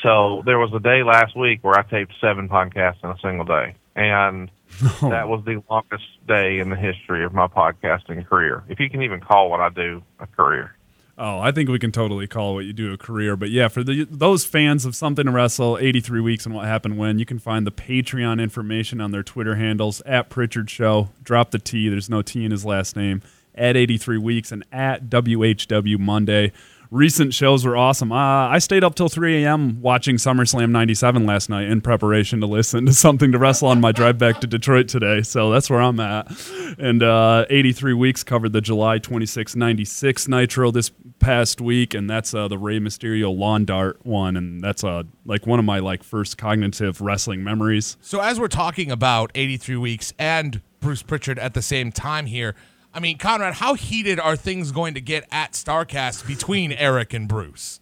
[0.02, 3.44] So there was a day last week where I taped seven podcasts in a single
[3.44, 4.50] day, and
[5.02, 8.64] that was the longest day in the history of my podcasting career.
[8.68, 10.74] If you can even call what I do a career.
[11.22, 13.36] Oh, I think we can totally call what you do a career.
[13.36, 16.96] But yeah, for the, those fans of Something to Wrestle, 83 Weeks and What Happened
[16.96, 21.10] When, you can find the Patreon information on their Twitter handles at Prichard Show.
[21.22, 21.90] Drop the T.
[21.90, 23.20] There's no T in his last name.
[23.54, 26.52] At 83 Weeks and at WHW Monday.
[26.90, 28.10] Recent shows were awesome.
[28.10, 28.16] Uh,
[28.48, 29.80] I stayed up till 3 a.m.
[29.80, 33.92] watching SummerSlam 97 last night in preparation to listen to Something to Wrestle on my
[33.92, 35.22] drive back to Detroit today.
[35.22, 36.32] So that's where I'm at.
[36.80, 42.34] And uh, 83 Weeks covered the July 26, 96 Nitro this past week, and that's
[42.34, 46.02] uh, the Rey Mysterio lawn dart one, and that's uh, like one of my like
[46.02, 47.98] first cognitive wrestling memories.
[48.00, 52.56] So as we're talking about 83 weeks and Bruce Prichard at the same time here,
[52.92, 57.28] I mean, Conrad, how heated are things going to get at Starrcast between Eric and
[57.28, 57.80] Bruce?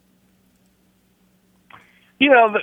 [2.19, 2.59] You know,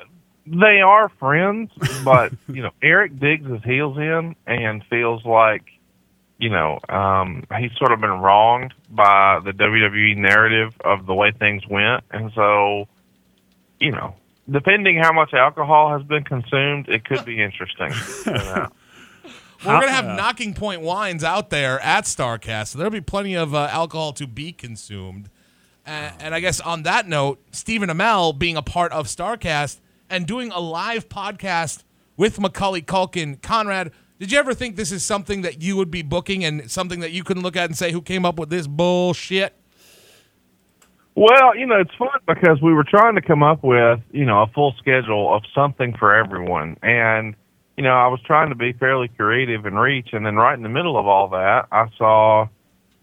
[0.46, 1.72] they are friends,
[2.04, 5.64] but, you know, Eric digs his heels in and feels like,
[6.38, 11.32] you know, um, he's sort of been wronged by the WWE narrative of the way
[11.32, 12.04] things went.
[12.12, 12.88] And so,
[13.80, 14.16] you know,
[14.50, 17.92] depending how much alcohol has been consumed, it could be interesting.
[18.26, 18.70] You know.
[19.66, 20.20] We're How- going to have yeah.
[20.20, 24.28] Nocking Point wines out there at Starrcast, so there'll be plenty of uh, alcohol to
[24.28, 25.30] be consumed.
[25.86, 30.28] And, and I guess on that note, Stephen Amell being a part of Starrcast and
[30.28, 31.84] doing a live podcast
[32.18, 33.42] with Macaulay Culkin.
[33.42, 37.00] Conrad, did you ever think this is something that you would be booking and something
[37.02, 39.56] that you couldn't look at and say, who came up with this bullshit?
[41.16, 44.42] Well, you know, it's fun because we were trying to come up with, you know,
[44.42, 46.78] a full schedule of something for everyone.
[46.82, 47.36] And,
[47.78, 50.10] you know, I was trying to be fairly creative and reach.
[50.14, 52.48] And then right in the middle of all that, I saw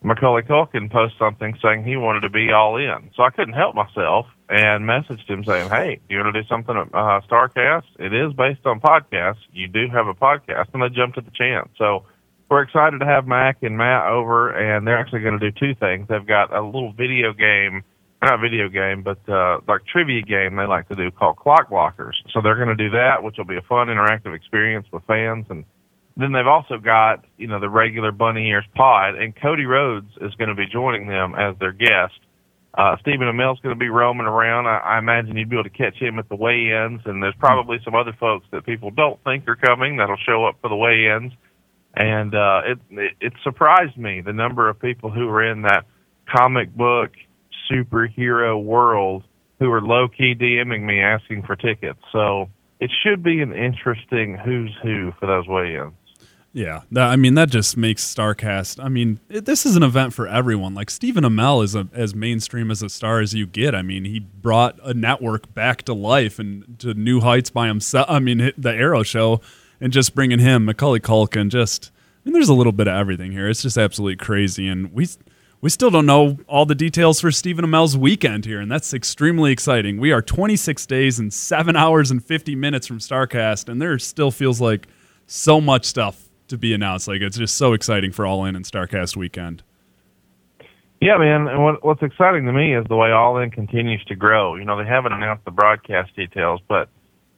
[0.03, 3.11] Macaulay Culkin post something saying he wanted to be all in.
[3.15, 6.77] So I couldn't help myself and messaged him saying, hey, you want to do something
[6.77, 7.85] at uh, Starrcast?
[7.99, 9.43] It is based on podcasts.
[9.53, 10.69] You do have a podcast.
[10.73, 11.69] And they jumped at the chance.
[11.77, 12.05] So
[12.49, 15.75] we're excited to have Mac and Matt over, and they're actually going to do two
[15.75, 16.09] things.
[16.09, 17.83] They've got a little video game
[18.23, 22.15] not video game, but uh, like trivia game they like to do called Clock Blockers.
[22.33, 25.47] So they're going to do that, which will be a fun interactive experience with fans.
[25.51, 25.65] And
[26.17, 30.35] then they've also got you know the regular Bunny Ears Pod, and Cody Rhodes is
[30.37, 32.15] going to be joining them as their guest.
[32.75, 34.67] Uh, Stephen Amell's going to be roaming around.
[34.67, 37.79] I, I imagine you'd be able to catch him at the weigh-ins, and there's probably
[37.85, 41.35] some other folks that people don't think are coming that'll show up for the weigh-ins.
[41.95, 45.85] And uh, it, it it surprised me the number of people who were in that
[46.27, 47.11] comic book
[47.71, 49.25] superhero world
[49.59, 52.01] who are low key DMing me asking for tickets.
[52.13, 52.49] So
[52.81, 55.93] it should be an interesting who's who for those weigh-ins.
[56.55, 58.83] Yeah, that, I mean that just makes Starrcast.
[58.83, 60.75] I mean, it, this is an event for everyone.
[60.75, 63.75] Like Stephen Amell is a, as mainstream as a star as you get.
[63.75, 68.07] I mean, he brought a network back to life and to new heights by himself.
[68.11, 69.41] I mean, the Arrow Show,
[69.81, 71.49] and just bringing him Macaulay Culkin.
[71.49, 73.49] Just, I mean, there's a little bit of everything here.
[73.49, 75.09] It's just absolutely crazy, and we
[75.63, 79.53] we still don't know all the details for Stephen Amell's weekend here, and that's extremely
[79.53, 80.01] exciting.
[80.01, 84.33] We are 26 days and seven hours and 50 minutes from Starrcast, and there still
[84.33, 84.89] feels like
[85.29, 87.07] so much stuff to be announced.
[87.07, 89.63] Like it's just so exciting for All In and Starrcast weekend.
[91.01, 91.47] Yeah, man.
[91.47, 94.57] And what, what's exciting to me is the way All In continues to grow.
[94.57, 96.89] You know, they haven't announced the broadcast details, but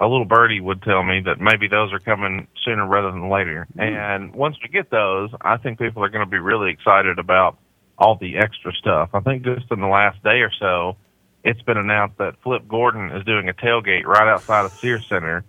[0.00, 3.66] a little birdie would tell me that maybe those are coming sooner rather than later.
[3.76, 3.94] Mm-hmm.
[3.96, 7.58] And once we get those, I think people are going to be really excited about
[7.98, 9.10] all the extra stuff.
[9.14, 10.96] I think just in the last day or so,
[11.44, 15.44] it's been announced that Flip Gordon is doing a tailgate right outside of Sears Centre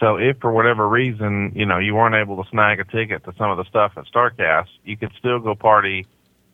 [0.00, 3.34] so if for whatever reason, you know, you weren't able to snag a ticket to
[3.38, 6.06] some of the stuff at Starrcast, you could still go party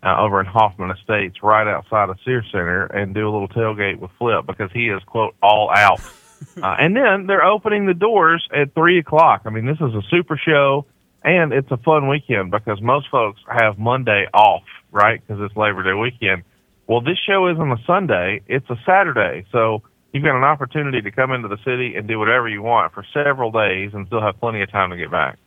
[0.02, 3.98] uh, over in Hoffman Estates right outside of Sears Centre and do a little tailgate
[4.00, 6.00] with Flip because he is, quote, all out.
[6.62, 9.42] uh, and then they're opening the doors at 3 o'clock.
[9.44, 10.84] I mean, this is a super show
[11.22, 15.20] and it's a fun weekend because most folks have Monday off, right?
[15.24, 16.42] Because it's Labor Day weekend.
[16.86, 19.44] Well, this show isn't a Sunday, it's a Saturday.
[19.50, 22.94] So, you've got an opportunity to come into the city and do whatever you want
[22.94, 25.38] for several days and still have plenty of time to get back.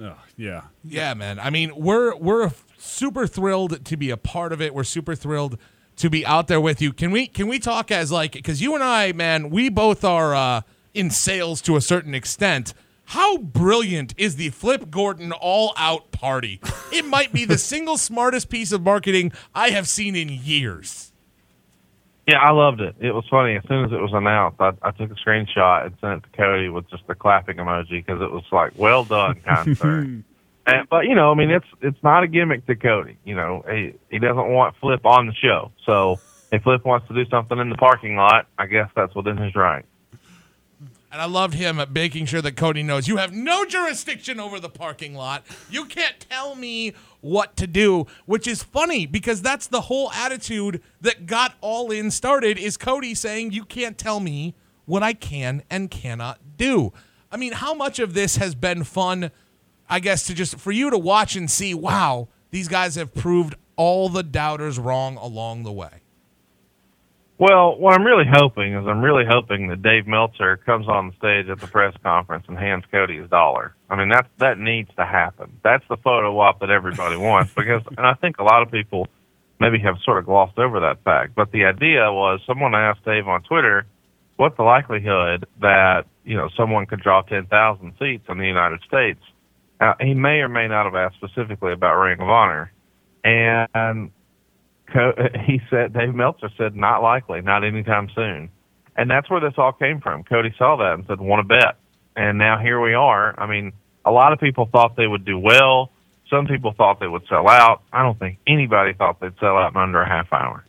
[0.00, 0.62] Oh, yeah.
[0.84, 1.38] Yeah, man.
[1.38, 4.74] I mean, we're we're super thrilled to be a part of it.
[4.74, 5.58] We're super thrilled
[5.96, 6.92] to be out there with you.
[6.92, 10.34] Can we can we talk as like cuz you and I, man, we both are
[10.34, 10.60] uh
[10.94, 12.74] in sales to a certain extent.
[13.08, 16.60] How brilliant is the Flip Gordon all out party?
[16.92, 21.10] It might be the single smartest piece of marketing I have seen in years.
[22.26, 22.96] Yeah, I loved it.
[23.00, 23.56] It was funny.
[23.56, 26.36] As soon as it was announced, I, I took a screenshot and sent it to
[26.36, 30.00] Cody with just the clapping emoji because it was like, "Well done, kind sir."
[30.66, 33.16] And, but you know, I mean, it's it's not a gimmick to Cody.
[33.24, 35.72] You know, he he doesn't want Flip on the show.
[35.86, 36.20] So
[36.52, 39.54] if Flip wants to do something in the parking lot, I guess that's within his
[39.54, 39.86] right.
[41.10, 44.60] And I loved him at making sure that Cody knows you have no jurisdiction over
[44.60, 45.44] the parking lot.
[45.70, 46.92] You can't tell me
[47.22, 52.10] what to do, which is funny because that's the whole attitude that got all in
[52.10, 56.92] started is Cody saying you can't tell me what I can and cannot do.
[57.32, 59.30] I mean, how much of this has been fun,
[59.88, 63.54] I guess, to just for you to watch and see, wow, these guys have proved
[63.76, 66.02] all the doubters wrong along the way.
[67.38, 71.12] Well, what I'm really hoping is I'm really hoping that Dave Meltzer comes on the
[71.16, 73.76] stage at the press conference and hands Cody his dollar.
[73.88, 75.52] I mean, that that needs to happen.
[75.62, 79.06] That's the photo op that everybody wants because, and I think a lot of people
[79.60, 81.36] maybe have sort of glossed over that fact.
[81.36, 83.86] But the idea was someone asked Dave on Twitter,
[84.34, 89.20] "What's the likelihood that you know someone could draw 10,000 seats in the United States?"
[89.80, 92.72] Uh, he may or may not have asked specifically about Ring of Honor,
[93.22, 94.10] and
[95.44, 98.50] he said Dave Meltzer said not likely, not anytime soon,
[98.96, 100.24] and that's where this all came from.
[100.24, 101.76] Cody saw that and said, "Want to bet?"
[102.16, 103.38] And now here we are.
[103.38, 103.72] I mean,
[104.04, 105.90] a lot of people thought they would do well.
[106.30, 107.82] Some people thought they would sell out.
[107.92, 110.64] I don't think anybody thought they'd sell out in under a half hour.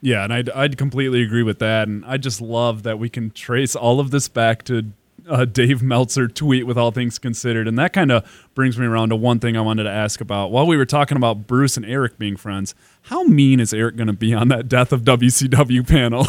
[0.00, 1.88] Yeah, and I'd, I'd completely agree with that.
[1.88, 4.86] And I just love that we can trace all of this back to
[5.28, 7.66] a Dave Meltzer tweet with all things considered.
[7.68, 10.50] And that kind of brings me around to one thing I wanted to ask about.
[10.50, 14.06] While we were talking about Bruce and Eric being friends, how mean is Eric going
[14.06, 16.26] to be on that Death of WCW panel?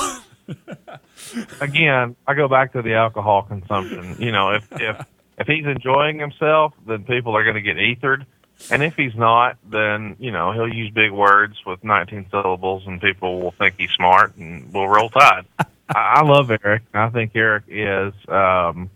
[1.62, 4.16] Again, I go back to the alcohol consumption.
[4.20, 5.06] You know, if if
[5.38, 8.26] if he's enjoying himself, then people are going to get ethered.
[8.72, 13.02] And if he's not, then you know he'll use big words with 19 syllables, and
[13.02, 15.46] people will think he's smart and we'll roll tide.
[15.90, 16.84] I, love Eric.
[16.94, 18.90] I think Eric is um,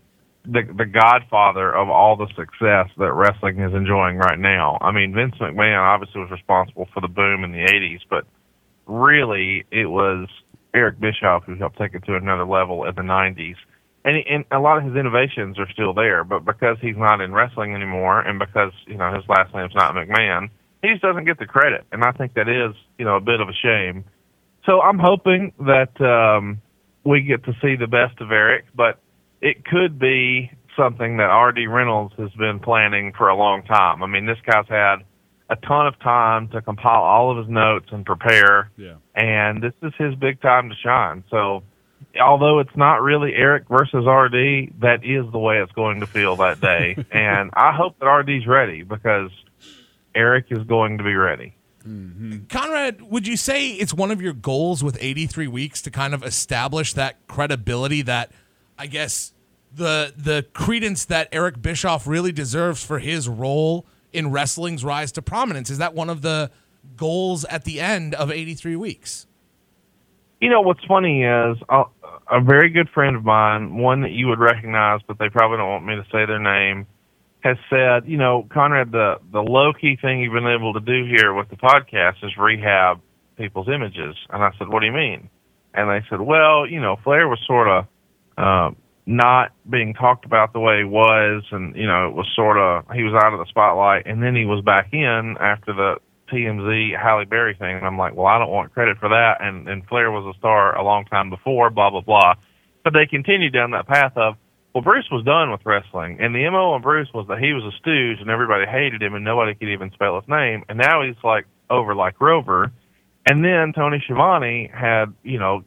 [0.44, 4.78] the the godfather of all the success that wrestling is enjoying right now.
[4.80, 8.26] I mean, Vince McMahon obviously was responsible for the boom in the '80s, but
[8.86, 10.28] really it was
[10.74, 13.56] Eric Bischoff who helped take it to another level in the '90s.
[14.04, 17.32] And, and a lot of his innovations are still there, but because he's not in
[17.32, 20.50] wrestling anymore, and because you know his last name's not McMahon,
[20.82, 21.84] he just doesn't get the credit.
[21.92, 24.04] And I think that is you know a bit of a shame.
[24.66, 26.60] So I'm hoping that um,
[27.04, 29.00] we get to see the best of Eric, but
[29.40, 31.66] it could be something that R.D.
[31.66, 34.02] Reynolds has been planning for a long time.
[34.02, 35.04] I mean, this guy's had
[35.50, 38.70] a ton of time to compile all of his notes and prepare.
[38.76, 38.94] Yeah.
[39.14, 41.24] And this is his big time to shine.
[41.30, 41.62] So,
[42.20, 46.36] although it's not really Eric versus RD, that is the way it's going to feel
[46.36, 46.96] that day.
[47.10, 49.30] and I hope that RD's ready because
[50.14, 51.54] Eric is going to be ready.
[51.86, 52.44] Mm-hmm.
[52.48, 56.22] Conrad, would you say it's one of your goals with 83 weeks to kind of
[56.22, 58.32] establish that credibility that
[58.78, 59.32] I guess
[59.74, 65.22] the the credence that Eric Bischoff really deserves for his role in wrestling's rise to
[65.22, 65.70] prominence?
[65.70, 66.50] Is that one of the
[66.96, 69.26] goals at the end of 83 weeks?
[70.40, 71.84] You know what's funny is a,
[72.30, 75.68] a very good friend of mine, one that you would recognize, but they probably don't
[75.68, 76.86] want me to say their name,
[77.42, 81.04] has said, you know, Conrad, the the low key thing you've been able to do
[81.04, 83.00] here with the podcast is rehab
[83.36, 84.16] people's images.
[84.30, 85.28] And I said, what do you mean?
[85.74, 87.86] And they said, well, you know, Flair was sort of
[88.36, 88.70] uh,
[89.06, 92.84] not being talked about the way he was, and you know, it was sort of
[92.94, 95.96] he was out of the spotlight, and then he was back in after the
[96.30, 99.38] TMZ Halle Berry thing, and I'm like, well, I don't want credit for that.
[99.40, 102.34] And and Flair was a star a long time before, blah blah blah.
[102.84, 104.36] But they continued down that path of,
[104.74, 107.62] well, Bruce was done with wrestling, and the mo on Bruce was that he was
[107.64, 110.64] a stooge, and everybody hated him, and nobody could even spell his name.
[110.68, 112.72] And now he's like over like Rover.
[113.26, 115.64] And then Tony Schiavone had, you know,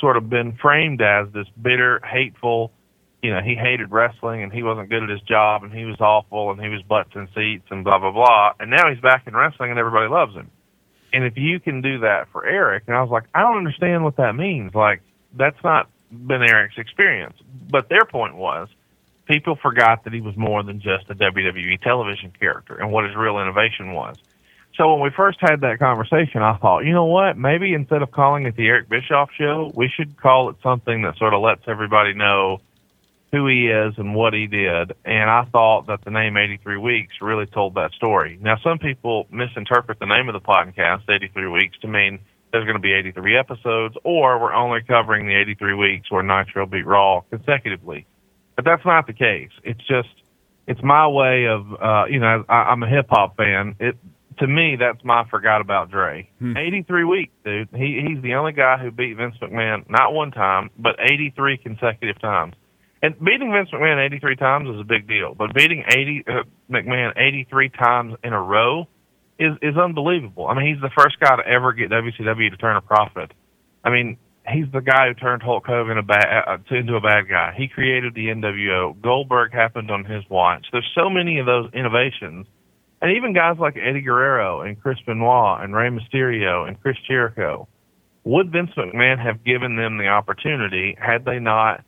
[0.00, 2.72] sort of been framed as this bitter, hateful,
[3.22, 6.00] you know, he hated wrestling and he wasn't good at his job and he was
[6.00, 8.52] awful and he was butts in seats and blah blah blah.
[8.58, 10.50] And now he's back in wrestling and everybody loves him.
[11.12, 14.02] And if you can do that for Eric, and I was like, I don't understand
[14.02, 14.74] what that means.
[14.74, 15.02] Like
[15.38, 17.36] that's not been Eric's experience.
[17.70, 18.68] But their point was
[19.26, 23.16] people forgot that he was more than just a WWE television character and what his
[23.16, 24.16] real innovation was.
[24.76, 27.36] So when we first had that conversation, I thought, you know what?
[27.36, 31.18] Maybe instead of calling it the Eric Bischoff show, we should call it something that
[31.18, 32.60] sort of lets everybody know
[33.32, 34.92] who he is and what he did.
[35.04, 38.38] And I thought that the name 83 Weeks really told that story.
[38.40, 42.18] Now, some people misinterpret the name of the podcast, 83 Weeks, to mean
[42.52, 46.66] there's going to be 83 episodes or we're only covering the 83 weeks where Nitro
[46.66, 48.06] beat Raw consecutively.
[48.56, 49.50] But that's not the case.
[49.64, 50.10] It's just,
[50.66, 53.76] it's my way of, uh, you know, I, I'm a hip hop fan.
[53.80, 53.96] It,
[54.38, 56.28] to me, that's my forgot about Dre.
[56.38, 56.56] Hmm.
[56.56, 57.68] 83 weeks, dude.
[57.74, 62.20] He, he's the only guy who beat Vince McMahon, not one time, but 83 consecutive
[62.20, 62.54] times.
[63.02, 66.32] And beating Vince McMahon 83 times is a big deal, but beating 80 uh,
[66.70, 68.86] McMahon 83 times in a row
[69.38, 70.46] is is unbelievable.
[70.46, 73.32] I mean, he's the first guy to ever get WCW to turn a profit.
[73.84, 74.16] I mean,
[74.48, 77.54] he's the guy who turned Hulk Hogan a bad, uh, into a bad guy.
[77.56, 79.00] He created the NWO.
[79.00, 80.66] Goldberg happened on his watch.
[80.72, 82.46] There's so many of those innovations,
[83.00, 87.68] and even guys like Eddie Guerrero and Chris Benoit and Rey Mysterio and Chris Jericho.
[88.24, 91.84] Would Vince McMahon have given them the opportunity had they not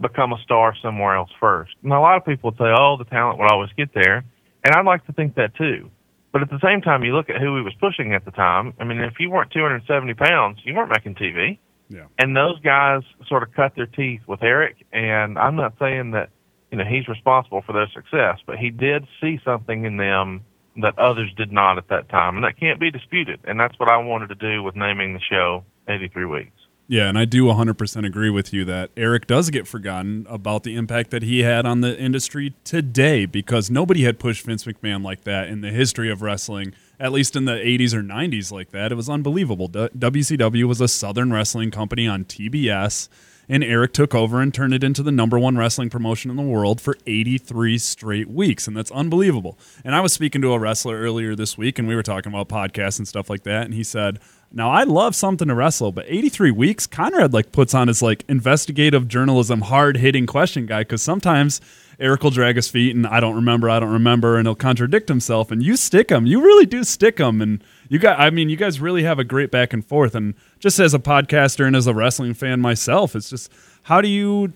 [0.00, 1.74] become a star somewhere else first.
[1.82, 4.24] And a lot of people say, oh, the talent would always get there.
[4.64, 5.90] And I'd like to think that too.
[6.32, 8.74] But at the same time, you look at who he was pushing at the time.
[8.78, 11.58] I mean, if you weren't 270 pounds, you weren't making TV.
[11.88, 12.04] Yeah.
[12.18, 14.76] And those guys sort of cut their teeth with Eric.
[14.92, 16.28] And I'm not saying that,
[16.70, 20.42] you know, he's responsible for their success, but he did see something in them
[20.82, 22.36] that others did not at that time.
[22.36, 23.40] And that can't be disputed.
[23.44, 26.57] And that's what I wanted to do with naming the show 83 Weeks.
[26.90, 30.74] Yeah, and I do 100% agree with you that Eric does get forgotten about the
[30.74, 35.24] impact that he had on the industry today because nobody had pushed Vince McMahon like
[35.24, 38.90] that in the history of wrestling, at least in the 80s or 90s like that.
[38.90, 39.68] It was unbelievable.
[39.68, 43.10] WCW was a Southern wrestling company on TBS,
[43.48, 46.42] and Eric took over and turned it into the number one wrestling promotion in the
[46.42, 49.58] world for 83 straight weeks, and that's unbelievable.
[49.84, 52.48] And I was speaking to a wrestler earlier this week, and we were talking about
[52.48, 54.18] podcasts and stuff like that, and he said–
[54.50, 58.24] now I love something to wrestle, but 83 weeks, Conrad like puts on his like
[58.28, 61.60] investigative journalism, hard hitting question guy because sometimes
[62.00, 65.08] Eric will drag his feet and I don't remember, I don't remember, and he'll contradict
[65.08, 65.50] himself.
[65.50, 68.18] And you stick him, you really do stick him, and you got.
[68.18, 70.14] I mean, you guys really have a great back and forth.
[70.14, 73.50] And just as a podcaster and as a wrestling fan myself, it's just
[73.82, 74.52] how do you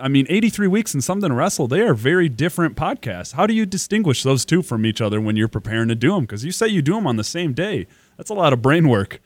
[0.00, 3.34] I mean, 83 weeks and something to wrestle, they are very different podcasts.
[3.34, 6.22] How do you distinguish those two from each other when you're preparing to do them?
[6.22, 7.86] Because you say you do them on the same day.
[8.16, 9.20] That's a lot of brain work.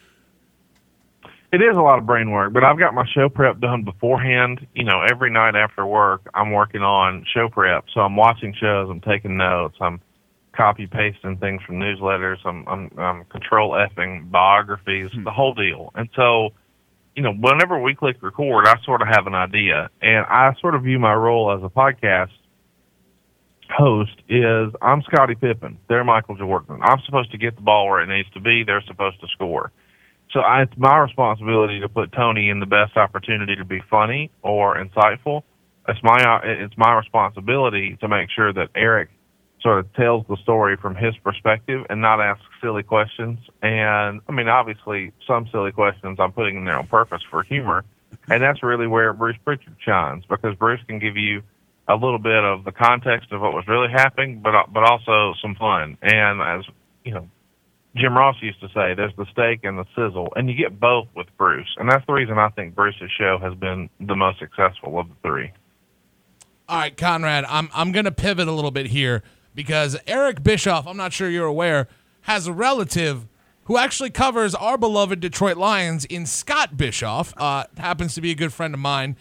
[1.53, 4.67] It is a lot of brain work, but I've got my show prep done beforehand.
[4.75, 7.85] You know, every night after work, I'm working on show prep.
[7.95, 10.01] So I'm watching shows, I'm taking notes, I'm
[10.57, 15.25] copy pasting things from newsletters, I'm I'm, I'm control effing biographies, hmm.
[15.25, 15.91] the whole deal.
[15.95, 16.51] And so,
[17.17, 20.75] you know, whenever we click record, I sort of have an idea, and I sort
[20.75, 22.31] of view my role as a podcast
[23.71, 25.79] host is I'm Scottie Pippen.
[25.89, 26.81] They're Michael Jordan.
[26.83, 28.65] I'm supposed to get the ball where it needs to be.
[28.65, 29.73] They're supposed to score.
[30.33, 34.31] So I, it's my responsibility to put Tony in the best opportunity to be funny
[34.43, 35.43] or insightful.
[35.87, 39.11] It's my it's my responsibility to make sure that Eric
[39.65, 43.39] sort of tells the story from his perspective and not ask silly questions.
[43.63, 47.85] And I mean, obviously, some silly questions I'm putting in there on purpose for humor,
[48.29, 51.43] and that's really where Bruce Prichard shines because Bruce can give you
[51.89, 55.55] a little bit of the context of what was really happening, but but also some
[55.55, 55.97] fun.
[56.03, 56.65] And as
[57.03, 57.29] you know,
[57.97, 61.09] Jim Ross used to say, there's the steak and the sizzle, and you get both
[61.17, 61.75] with Bruce.
[61.79, 65.15] And that's the reason I think Bruce's show has been the most successful of the
[65.23, 65.53] three.
[66.69, 69.23] All right, Conrad, I'm I'm going to pivot a little bit here
[69.55, 71.89] because Eric Bischoff, I'm not sure you're aware,
[72.23, 73.27] has a relative
[73.65, 77.33] who actually covers our beloved Detroit Lions in Scott Bischoff.
[77.37, 79.17] Uh, happens to be a good friend of mine.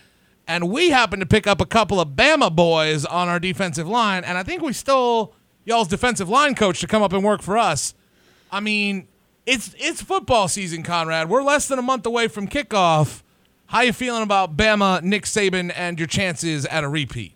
[0.47, 4.25] And we happen to pick up a couple of Bama boys on our defensive line.
[4.25, 7.57] And I think we stole y'all's defensive line coach to come up and work for
[7.57, 7.93] us.
[8.51, 9.07] I mean,
[9.45, 11.29] it's it's football season, Conrad.
[11.29, 13.21] We're less than a month away from kickoff.
[13.67, 17.32] How you feeling about Bama, Nick Saban, and your chances at a repeat?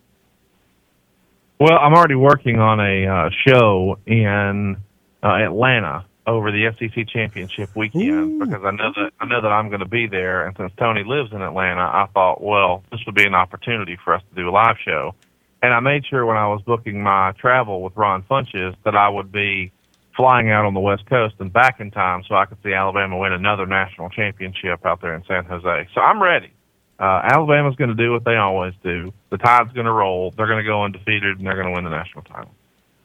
[1.60, 4.76] Well, I'm already working on a uh, show in
[5.22, 8.38] uh, Atlanta over the SEC championship weekend Ooh.
[8.46, 11.02] because I know that I know that I'm going to be there, and since Tony
[11.04, 14.48] lives in Atlanta, I thought, well, this would be an opportunity for us to do
[14.48, 15.14] a live show.
[15.60, 19.08] And I made sure when I was booking my travel with Ron Funches that I
[19.08, 19.72] would be
[20.16, 23.18] flying out on the West Coast and back in time so I could see Alabama
[23.18, 25.88] win another national championship out there in San Jose.
[25.94, 26.52] So I'm ready.
[26.98, 29.12] Uh, Alabama's going to do what they always do.
[29.30, 30.32] The tide's going to roll.
[30.36, 32.50] They're going to go undefeated and they're going to win the national title.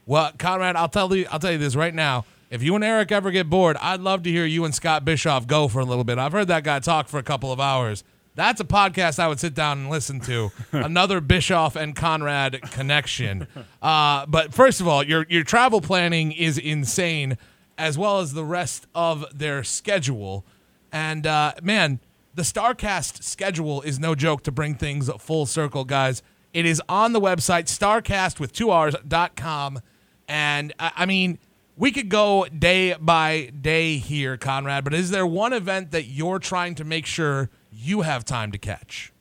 [0.06, 2.24] Well, Conrad, I'll tell you, I'll tell you this right now.
[2.50, 5.46] If you and Eric ever get bored, I'd love to hear you and Scott Bischoff
[5.46, 6.18] go for a little bit.
[6.18, 8.04] I've heard that guy talk for a couple of hours.
[8.36, 10.50] That's a podcast I would sit down and listen to.
[10.72, 13.46] Another Bischoff and Conrad connection.
[13.80, 17.38] Uh, but first of all, your your travel planning is insane,
[17.78, 20.44] as well as the rest of their schedule.
[20.92, 22.00] And uh, man,
[22.34, 26.22] the Starrcast schedule is no joke to bring things full circle, guys.
[26.52, 29.80] It is on the website, starrcast with two R's.com.
[30.28, 31.38] And I, mean,
[31.76, 36.38] we could go day by day here, Conrad, but is there one event that you're
[36.38, 39.12] trying to make sure you have time to catch?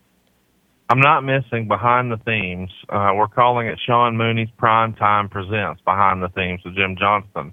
[0.90, 2.70] I'm not missing Behind the Themes.
[2.88, 7.52] Uh, we're calling it Sean Mooney's Prime Time Presents Behind the Themes with Jim Johnston.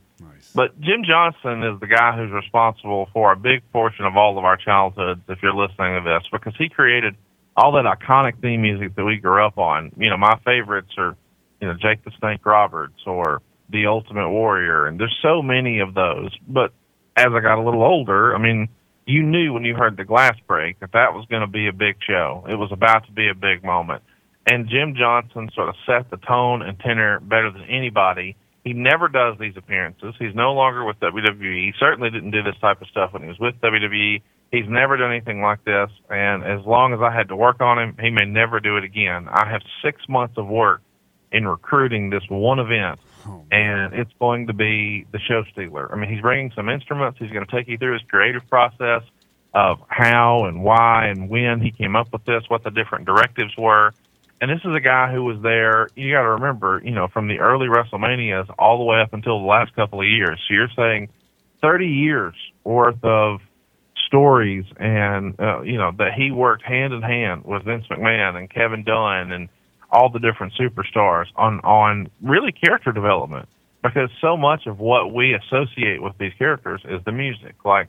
[0.55, 4.45] But Jim Johnston is the guy who's responsible for a big portion of all of
[4.45, 7.15] our childhoods, if you're listening to this, because he created
[7.57, 9.93] all that iconic theme music that we grew up on.
[9.97, 11.17] You know, my favorites are,
[11.61, 15.95] you know, Jake the Snake Roberts or The Ultimate Warrior, and there's so many of
[15.95, 16.37] those.
[16.49, 16.73] But
[17.17, 18.69] as I got a little older, I mean,
[19.07, 21.73] you knew when you heard the glass break that that was going to be a
[21.73, 22.45] big show.
[22.49, 24.03] It was about to be a big moment.
[24.47, 28.37] And Jim Johnston sort of set the tone and tenor better than anybody.
[28.65, 30.15] He never does these appearances.
[30.19, 31.67] He's no longer with WWE.
[31.67, 34.23] He certainly didn't do this type of stuff when he was with WWE.
[34.51, 35.91] He's never done anything like this.
[36.11, 38.85] And as long as I had to work on him, he may never do it
[38.85, 39.29] again.
[39.29, 40.83] I have six months of work
[41.33, 45.93] in recruiting this one event Oh, and it's going to be the show stealer.
[45.93, 47.19] I mean, he's bringing some instruments.
[47.19, 49.03] He's going to take you through his creative process
[49.53, 53.53] of how and why and when he came up with this, what the different directives
[53.59, 53.93] were.
[54.41, 55.89] And this is a guy who was there.
[55.95, 59.39] You got to remember, you know, from the early WrestleManias all the way up until
[59.39, 60.41] the last couple of years.
[60.49, 61.11] So you're saying
[61.61, 62.35] 30 years
[62.65, 63.41] worth of
[64.07, 68.51] stories, and uh, you know that he worked hand in hand with Vince McMahon and
[68.51, 69.49] Kevin Dunn and
[69.91, 73.49] all the different superstars on on really character development
[73.83, 77.55] because so much of what we associate with these characters is the music.
[77.65, 77.89] Like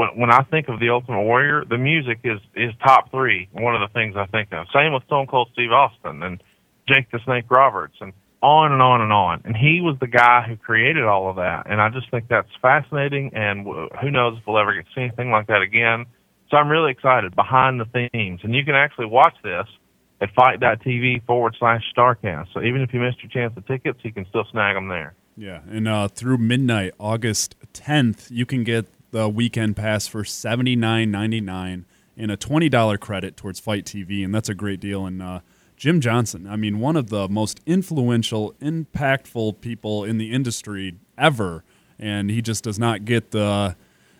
[0.00, 3.48] when when I think of the Ultimate Warrior, the music is is top three.
[3.52, 4.66] One of the things I think of.
[4.72, 6.42] Same with Stone Cold Steve Austin and
[6.88, 9.42] Jake the Snake Roberts and on and on and on.
[9.44, 11.70] And he was the guy who created all of that.
[11.70, 13.32] And I just think that's fascinating.
[13.34, 13.66] And
[14.00, 16.06] who knows if we'll ever get to see anything like that again.
[16.50, 18.40] So I'm really excited behind the themes.
[18.42, 19.66] And you can actually watch this
[20.22, 22.46] at fite.tv forward slash Starrcast.
[22.54, 25.14] So even if you missed your chance of tickets, you can still snag them there.
[25.36, 30.76] Yeah, and uh, through midnight, August 10th, you can get the weekend pass for seventy
[30.76, 31.86] nine ninety nine
[32.16, 35.06] and a twenty dollar credit towards FITE TV, and that's a great deal.
[35.06, 35.40] And uh,
[35.76, 41.64] Jim Johnston, I mean, one of the most influential, impactful people in the industry ever,
[41.98, 43.76] and he just does not get the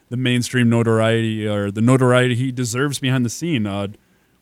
[0.08, 3.66] the mainstream notoriety or the notoriety he deserves behind the scene.
[3.66, 3.88] Uh,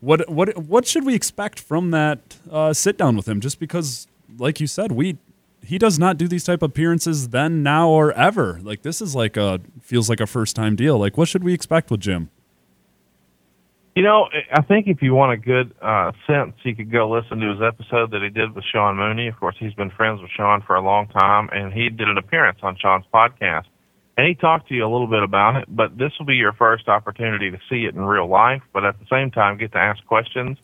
[0.00, 3.40] what what what should we expect from that uh, sit down with him?
[3.40, 4.06] Just because,
[4.38, 5.18] like you said, we
[5.62, 8.60] he does not do these type of appearances then, now, or ever.
[8.62, 10.98] Like this is like a feels like a first time deal.
[10.98, 12.30] Like what should we expect with Jim?
[13.94, 17.40] You know, I think if you want a good uh, sense, you could go listen
[17.40, 19.26] to his episode that he did with Sean Mooney.
[19.26, 22.16] Of course, he's been friends with Sean for a long time, and he did an
[22.16, 23.64] appearance on Sean's podcast
[24.18, 26.52] and he talked to you a little bit about it, but this will be your
[26.52, 29.78] first opportunity to see it in real life, but at the same time get to
[29.78, 30.58] ask questions.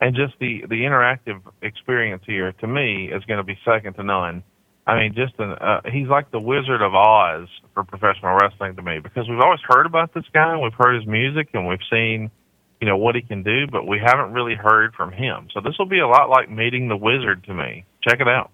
[0.00, 4.02] And just the, the interactive experience here to me is going to be second to
[4.02, 4.42] none.
[4.86, 8.82] I mean, just an, uh, he's like the Wizard of Oz for professional wrestling to
[8.82, 11.78] me because we've always heard about this guy, and we've heard his music, and we've
[11.90, 12.30] seen,
[12.80, 15.48] you know, what he can do, but we haven't really heard from him.
[15.52, 17.84] So this will be a lot like meeting the wizard to me.
[18.06, 18.50] Check it out.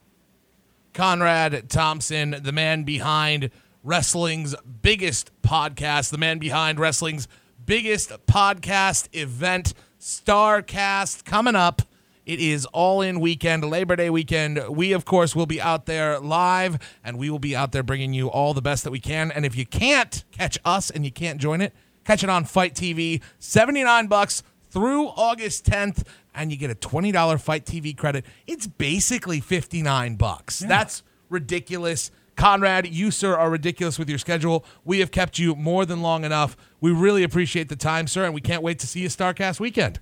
[0.95, 3.51] Conrad Thompson, the man behind
[3.83, 7.29] wrestling's biggest podcast, the man behind wrestling's
[7.67, 11.83] biggest podcast event, Starrcast, coming up
[12.27, 14.61] It is all in weekend, Labor Day weekend.
[14.69, 18.13] We, of course, will be out there live and we will be out there bringing
[18.13, 19.31] you all the best that we can.
[19.31, 21.73] And if you can't catch us and you can't join it,
[22.05, 23.23] catch it on FITE TV.
[23.39, 28.25] 79 bucks through August 10th and you get a $20 FITE TV credit.
[28.45, 30.59] It's basically 59 bucks.
[30.59, 32.11] That's ridiculous.
[32.43, 34.65] Conrad, you, sir, are ridiculous with your schedule.
[34.85, 36.57] We have kept you more than long enough.
[36.81, 40.01] We really appreciate the time, sir, and we can't wait to see you Starrcast weekend.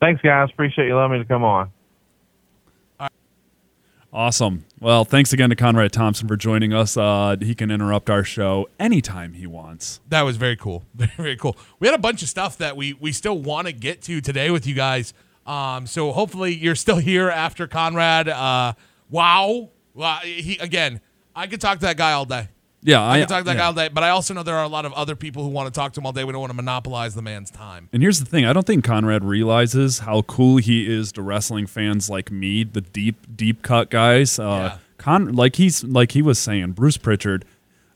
[0.00, 0.48] Thanks, guys.
[0.52, 1.70] Appreciate you letting me to come on.
[4.12, 4.64] Awesome.
[4.80, 6.96] Well, thanks again to Conrad Thompson for joining us.
[6.96, 10.00] Uh, he can interrupt our show anytime he wants.
[10.08, 10.82] That was very cool.
[10.94, 11.56] Very, very cool.
[11.78, 14.50] We had a bunch of stuff that we we still want to get to today
[14.50, 15.14] with you guys.
[15.46, 18.28] Um, so hopefully you're still here after Conrad.
[18.28, 18.72] Uh,
[19.08, 19.70] wow.
[19.94, 21.00] Well, he again.
[21.34, 22.48] I could talk to that guy all day.
[22.82, 23.58] Yeah, I I, can talk to that yeah.
[23.58, 25.50] guy all day, but I also know there are a lot of other people who
[25.50, 26.24] want to talk to him all day.
[26.24, 27.90] We don't want to monopolize the man's time.
[27.92, 31.66] And here's the thing: I don't think Conrad realizes how cool he is to wrestling
[31.66, 34.38] fans like me, the deep, deep cut guys.
[34.38, 34.78] Uh, Yeah.
[34.96, 37.46] Con, like he's like he was saying, Bruce Prichard,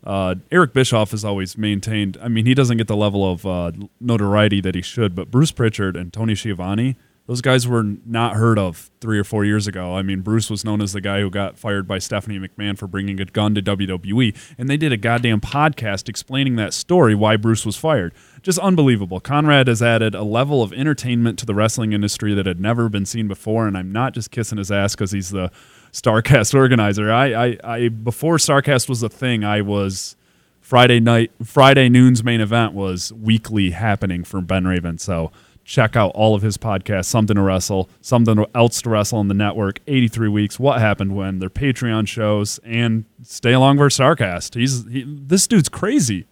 [0.05, 2.17] uh, Eric Bischoff has always maintained.
[2.23, 5.51] I mean, he doesn't get the level of uh, notoriety that he should, but Bruce
[5.53, 6.97] Prichard and Tony Schiavone,
[7.27, 9.95] those guys were not heard of three or four years ago.
[9.95, 12.87] I mean, Bruce was known as the guy who got fired by Stephanie McMahon for
[12.87, 17.37] bringing a gun to WWE, and they did a goddamn podcast explaining that story, why
[17.37, 18.13] Bruce was fired.
[18.43, 19.21] Just unbelievable.
[19.21, 23.07] Conrad has added a level of entertainment to the wrestling industry that had never been
[23.07, 25.51] seen before, and I'm not just kissing his ass because he's the
[25.93, 27.11] Starrcast organizer.
[27.11, 30.15] I, I, I, before Starrcast was a thing, I was
[30.61, 34.99] Friday night, Friday noon's main event was weekly happening for Ben Raven.
[34.99, 35.33] So
[35.65, 39.35] check out all of his podcasts, Something to Wrestle, Something Else to Wrestle on the
[39.35, 44.55] network, 83 Weeks, What Happened When, their Patreon shows, and Stay Along for Starrcast.
[44.55, 46.27] He's he, this dude's crazy.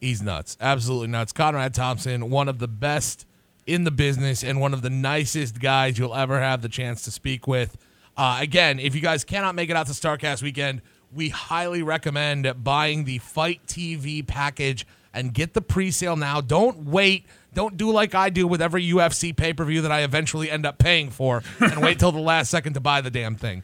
[0.00, 0.56] He's nuts.
[0.60, 1.32] Absolutely nuts.
[1.32, 3.26] Conrad Thompson, one of the best
[3.66, 7.10] in the business and one of the nicest guys you'll ever have the chance to
[7.10, 7.76] speak with.
[8.16, 10.80] Uh, again, if you guys cannot make it out to Starrcast weekend,
[11.12, 16.40] we highly recommend buying the FITE TV package and get the pre-sale now.
[16.40, 17.26] Don't wait.
[17.56, 21.08] Don't do like I do with every UFC pay-per-view that I eventually end up paying
[21.08, 23.62] for and wait till the last second to buy the damn thing.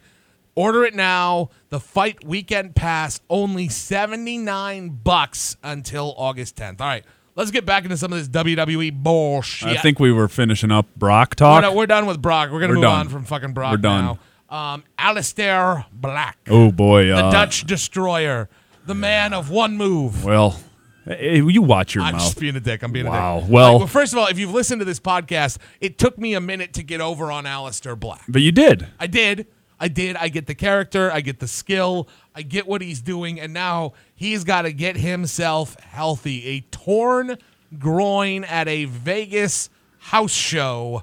[0.55, 1.51] Order it now.
[1.69, 6.81] The fight weekend pass only 79 bucks until August 10th.
[6.81, 7.05] All right,
[7.37, 9.69] let's get back into some of this WWE bullshit.
[9.69, 11.63] I think we were finishing up Brock we're, talk.
[11.63, 12.51] done- we're done with Brock.
[12.51, 13.01] We're going to We're move done.
[13.01, 14.19] on from fucking Brock We're done.
[14.51, 14.57] now.
[14.75, 18.49] Um, Aleister Black, oh boy, the uh, Dutch destroyer,
[18.87, 20.25] the man of one move.
[20.25, 20.59] Well,
[21.05, 22.09] hey, you watch your mouth.
[22.15, 22.27] I'm mouth.
[22.29, 22.83] just being a dick.
[22.83, 23.39] I'm being Wow.
[23.39, 23.51] a dick.
[23.51, 26.35] Well- Like, well, first of all, if you've listened to this podcast, it took me
[26.35, 28.23] a minute to get over on Aleister Black.
[28.29, 28.87] but you did.
[29.01, 29.47] I did.
[29.81, 30.15] I did.
[30.17, 31.11] I get the character.
[31.13, 32.09] I get the skill.
[32.37, 33.41] I get what he's doing.
[33.41, 36.47] And now he's got to get himself healthy.
[36.47, 37.37] A torn
[37.79, 41.03] groin at a Vegas house show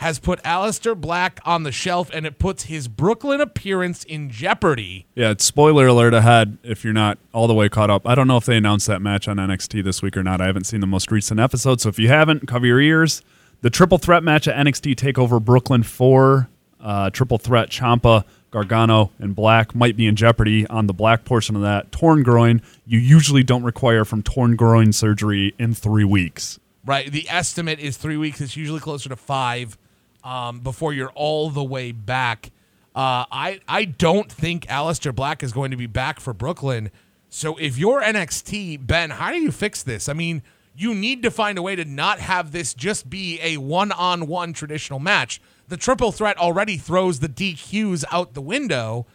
[0.00, 5.04] has put Aleister Black on the shelf and it puts his Brooklyn appearance in jeopardy.
[5.14, 8.08] Yeah, it's spoiler alert ahead if you're not all the way caught up.
[8.08, 10.40] I don't know if they announced that match on NXT this week or not.
[10.40, 13.20] I haven't seen the most recent episode, so if you haven't, cover your ears.
[13.60, 16.48] The triple threat match at NXT Takeover Brooklyn 4,
[16.80, 21.56] uh, triple threat Ciampa, Gargano, and Black might be in jeopardy on the black portion
[21.56, 21.92] of that.
[21.92, 26.58] Torn groin, you usually don't require from torn groin surgery in three weeks.
[26.86, 27.12] Right.
[27.12, 28.40] The estimate is three weeks.
[28.40, 29.76] It's usually closer to five
[30.24, 32.50] um, before you're all the way back.
[32.94, 36.90] Uh, I I don't think Aleister Black is going to be back for Brooklyn.
[37.28, 40.08] So if you're NXT, Ben, how do you fix this?
[40.08, 40.42] I mean,
[40.74, 44.98] you need to find a way to not have this just be a one-on-one traditional
[44.98, 45.40] match.
[45.68, 49.06] The triple threat already throws the DQs out the window,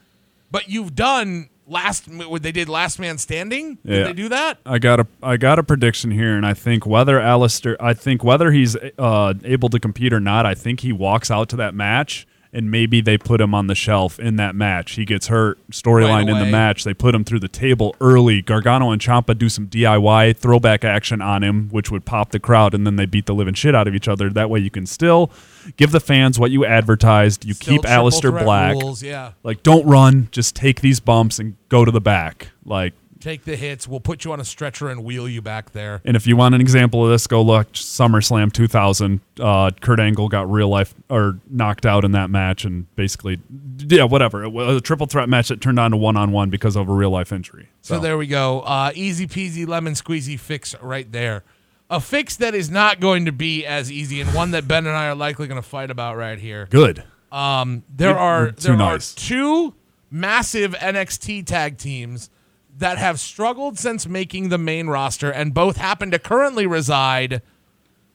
[0.49, 3.75] but you've done last what they did last man standing.
[3.85, 4.03] Did Yeah.
[4.05, 4.59] they do that?
[4.65, 8.23] I got a I got a prediction here, and I think whether Aleister, I think
[8.23, 11.73] whether he's uh, able to compete or not, I think he walks out to that
[11.73, 14.93] match, and maybe they put him on the shelf in that match.
[14.93, 16.85] He gets hurt, storyline Right in the match.
[16.85, 18.41] They put him through the table early.
[18.41, 22.73] Gargano and Ciampa do some DIY throwback action on him, which would pop the crowd,
[22.73, 24.29] and then they beat the living shit out of each other.
[24.29, 25.31] That way, you can still
[25.75, 27.43] give the fans what you advertised.
[27.43, 28.75] You Still keep Aleister Black.
[28.75, 29.33] rules, yeah.
[29.43, 30.29] Like, don't run.
[30.31, 32.51] Just take these bumps and go to the back.
[32.63, 32.93] Like,
[33.25, 33.87] Take the hits.
[33.87, 35.99] We'll put you on a stretcher and wheel you back there.
[36.05, 39.19] And if you want an example of this, go look SummerSlam 2000.
[39.39, 43.39] Uh, Kurt Angle got real life or knocked out in that match, and basically,
[43.79, 44.43] yeah, whatever.
[44.43, 46.87] It was a triple threat match that turned on to one on one because of
[46.87, 47.69] a real life injury.
[47.81, 48.61] So there we go.
[48.61, 51.43] Uh, easy peasy lemon squeezy fix right there.
[51.89, 54.95] A fix that is not going to be as easy, and one that Ben and
[54.95, 56.67] I are likely going to fight about right here.
[56.69, 57.03] good.
[57.31, 59.15] Um, there are there nice.
[59.15, 59.73] are two
[60.11, 62.29] massive NXT tag teams
[62.77, 67.41] that have struggled since making the main roster, and both happen to currently reside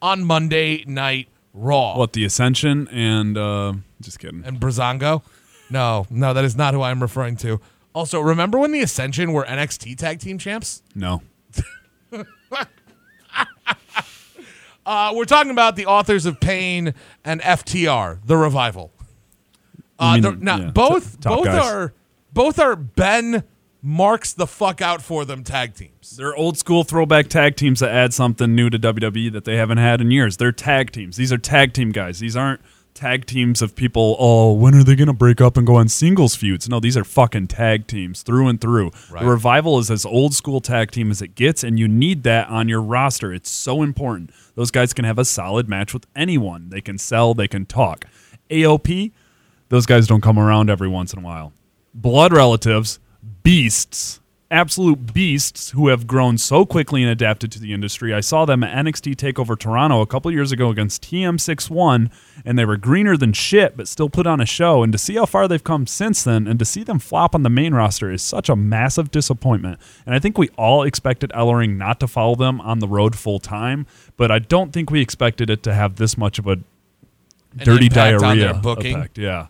[0.02, 1.96] on Monday Night Raw.
[1.96, 4.42] What the Ascension and uh, just kidding.
[4.44, 5.22] And Breezango?
[5.70, 7.60] No, no, that is not who I'm referring to.
[7.94, 10.82] Also, remember when the Ascension were NXT Tag Team Champs?
[10.94, 11.22] No.
[14.86, 16.94] Uh, we're talking about the authors of Pain
[17.24, 18.90] and FTR, the revival.
[19.98, 21.62] Uh, mean, now, yeah, both t- both guys.
[21.62, 21.92] are
[22.32, 23.44] both are Ben
[23.82, 26.16] marks the fuck out for them tag teams.
[26.16, 29.78] They're old school throwback tag teams that add something new to WWE that they haven't
[29.78, 30.36] had in years.
[30.36, 31.16] They're tag teams.
[31.16, 32.18] These are tag team guys.
[32.20, 32.60] These aren't
[32.94, 35.88] tag teams of people, oh, when are they going to break up and go on
[35.88, 36.68] singles feuds?
[36.68, 38.90] No, these are fucking tag teams through and through.
[39.10, 39.22] Right.
[39.22, 42.48] The Revival is as old school tag team as it gets, and you need that
[42.48, 43.32] on your roster.
[43.32, 44.30] It's so important.
[44.54, 46.68] Those guys can have a solid match with anyone.
[46.68, 48.04] They can sell, they can talk.
[48.50, 49.12] AOP,
[49.68, 51.52] those guys don't come around every once in a while.
[51.94, 52.98] Blood relatives,
[53.42, 54.20] beasts,
[54.50, 58.12] absolute beasts who have grown so quickly and adapted to the industry.
[58.12, 62.10] I saw them at NXT Takeover Toronto a couple years ago against TM61,
[62.44, 64.82] and they were greener than shit, but still put on a show.
[64.82, 67.44] And to see how far they've come since then, and to see them flop on
[67.44, 69.78] the main roster is such a massive disappointment.
[70.04, 73.38] And I think we all expected Ellering not to follow them on the road full
[73.38, 73.86] time,
[74.16, 76.58] but I don't think we expected it to have this much of a
[77.56, 78.96] dirty diarrhea booking.
[78.96, 79.18] effect.
[79.18, 79.46] Yeah.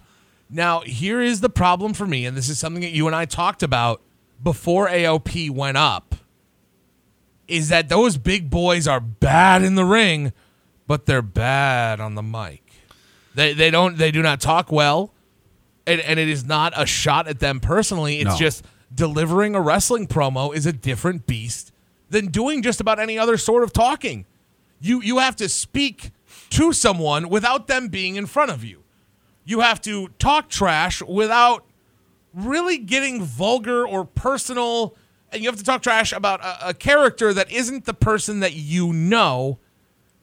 [0.50, 3.24] Now, here is the problem for me, and this is something that you and I
[3.24, 4.02] talked about
[4.42, 6.14] before AOP went up,
[7.46, 10.32] is that those big boys are bad in the ring,
[10.86, 12.62] but they're bad on the mic.
[13.34, 15.12] They they don't they do not talk well,
[15.86, 18.18] and, and it is not a shot at them personally.
[18.20, 18.36] It's No.
[18.36, 21.70] just delivering a wrestling promo is a different beast
[22.08, 24.26] than doing just about any other sort of talking.
[24.80, 26.10] You you have to speak
[26.50, 28.79] to someone without them being in front of you.
[29.50, 31.64] You have to talk trash without
[32.32, 34.94] really getting vulgar or personal,
[35.32, 38.52] and you have to talk trash about a, a character that isn't the person that
[38.54, 39.58] you know.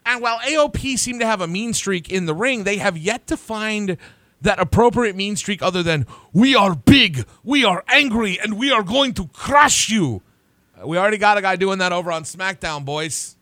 [0.06, 3.28] And while AOP seem to have a mean streak in the ring, they have yet
[3.28, 3.98] to find
[4.40, 8.82] that appropriate mean streak other than we are big, we are angry, and we are
[8.84, 10.22] going to crush you.
[10.86, 13.36] We already got a guy doing that over on SmackDown, boys.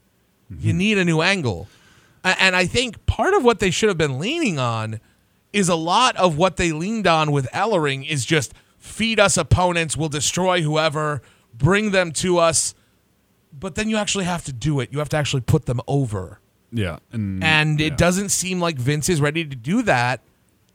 [0.50, 0.78] You mm-hmm.
[0.80, 1.68] need a new angle.
[2.24, 5.00] And I think part of what they should have been leaning on
[5.56, 9.96] is a lot of what they leaned on with Ellering is just feed us opponents,
[9.96, 11.22] we'll destroy whoever,
[11.54, 12.76] bring them to us.
[13.58, 14.92] But then you actually have to do it.
[14.92, 16.42] You have to actually put them over.
[16.72, 17.00] Yeah.
[17.14, 17.88] And, And yeah.
[17.88, 20.20] it doesn't seem like Vince is ready to do that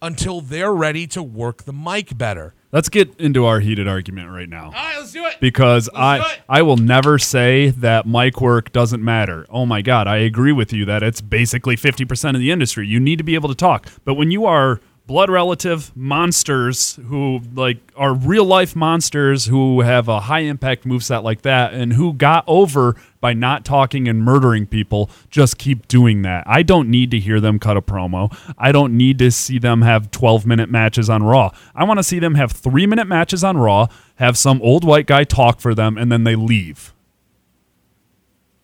[0.00, 2.54] until they're ready to work the mic better.
[2.72, 4.66] Let's get into our heated argument right now.
[4.66, 5.40] All right, let's do it.
[5.40, 6.40] Because do I it.
[6.48, 9.44] I will never say that mic work doesn't matter.
[9.50, 12.86] Oh my god, I agree with you that it's basically 50% of the industry.
[12.86, 13.88] You need to be able to talk.
[14.04, 20.06] But when you are blood relative monsters who like are real life monsters who have
[20.06, 24.66] a high impact moveset like that and who got over by not talking and murdering
[24.66, 26.42] people, just keep doing that.
[26.46, 28.34] I don't need to hear them cut a promo.
[28.56, 31.50] I don't need to see them have 12 minute matches on Raw.
[31.74, 35.06] I want to see them have three minute matches on Raw, have some old white
[35.06, 36.94] guy talk for them, and then they leave.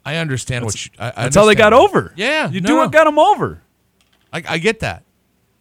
[0.04, 2.12] I understand what you, I, I That's how they got over.
[2.16, 2.80] Yeah, You no, do no.
[2.82, 3.62] what got them over.
[4.32, 5.02] I, I get that.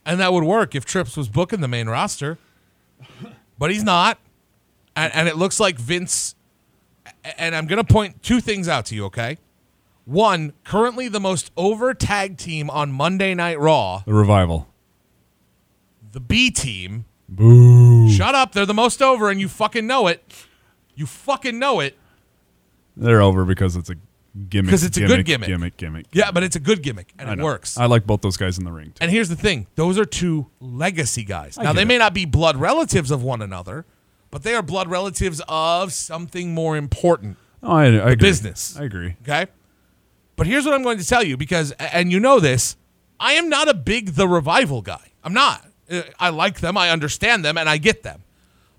[0.06, 2.38] And that would work if Trips was booking the main roster.
[3.58, 4.20] But he's not.
[4.96, 6.35] And, and it looks like Vince.
[7.38, 9.38] And I'm going to point two things out to you, okay?
[10.06, 14.68] One, currently the most over tag team on Monday Night Raw, The revival.
[16.12, 17.06] the B team.
[17.28, 18.10] Boo.
[18.12, 18.52] Shut up.
[18.52, 20.24] They're the most over, and you fucking know it.
[20.94, 21.98] You fucking know it.
[22.96, 23.96] They're over because it's a
[24.48, 24.70] gimmick.
[24.70, 25.48] 'Cause it's a good gimmick.
[25.48, 26.06] Gimmick, gimmick.
[26.12, 27.44] Yeah, but it's a good gimmick, and I it know.
[27.46, 27.78] works.
[27.78, 28.88] I like both those guys in the ring.
[28.92, 29.02] Too.
[29.02, 31.58] And here's the thing those are two legacy guys.
[31.58, 31.86] I Now, they it.
[31.88, 33.86] may not be blood relatives of one another,
[34.32, 37.38] but they are blood relatives of something more important.
[37.64, 38.16] Oh, I, I agree.
[38.16, 38.78] business.
[38.78, 39.16] I agree.
[39.22, 39.48] Okay?
[40.36, 42.76] But here's what I'm going to tell you because, and you know this,
[43.20, 45.12] I am not a big The Revival guy.
[45.24, 45.66] I'm not.
[45.90, 48.24] Uh, I like them, I understand them, and I get them.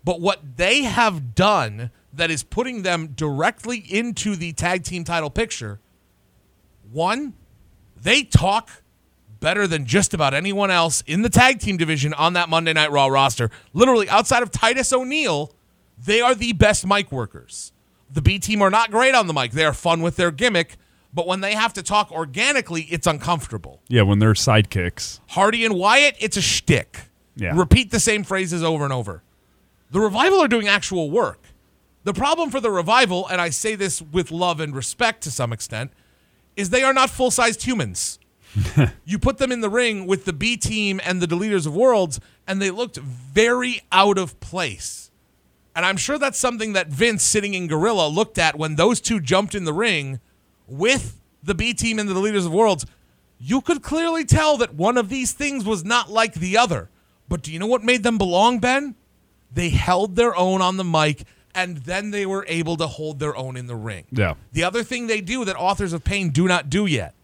[0.04, 5.30] But what they have done that is putting them directly into the tag team title
[5.30, 5.80] picture
[6.90, 7.34] one,
[7.96, 8.82] they talk
[9.46, 12.90] better than just about anyone else in the tag team division on that Monday Night
[12.90, 13.48] Raw roster.
[13.72, 15.52] Literally, outside of Titus O'Neil,
[16.04, 17.70] they are the best mic workers.
[18.10, 19.52] The B team are not great on the mic.
[19.52, 20.78] They are fun with their gimmick,
[21.14, 23.82] but when they have to talk organically, it's uncomfortable.
[23.86, 25.20] Yeah, when they're sidekicks.
[25.28, 27.02] Hardy and Wyatt, it's a shtick.
[27.36, 27.56] Yeah.
[27.56, 29.22] Repeat the same phrases over and over.
[29.92, 31.38] The revival are doing actual work.
[32.02, 35.52] The problem for the revival, and I say this with love and respect to some
[35.52, 35.92] extent,
[36.56, 38.18] is they are not full sized humans.
[39.04, 42.20] you put them in the ring with the B team and the Deleters of Worlds,
[42.46, 45.10] and they looked very out of place.
[45.74, 49.20] And I'm sure that's something that Vince, sitting in Gorilla, looked at when those two
[49.20, 50.20] jumped in the ring
[50.66, 52.86] with the B team and the Deleters of Worlds.
[53.38, 56.88] you could clearly tell that one of these things was not like the other.
[57.28, 58.94] But do you know what made them belong, Ben?
[59.52, 63.34] They held their own on the mic and then they were able to hold their
[63.34, 64.04] own in the ring.
[64.10, 64.34] Yeah.
[64.52, 67.14] The other thing they do that authors of pain do not do yet.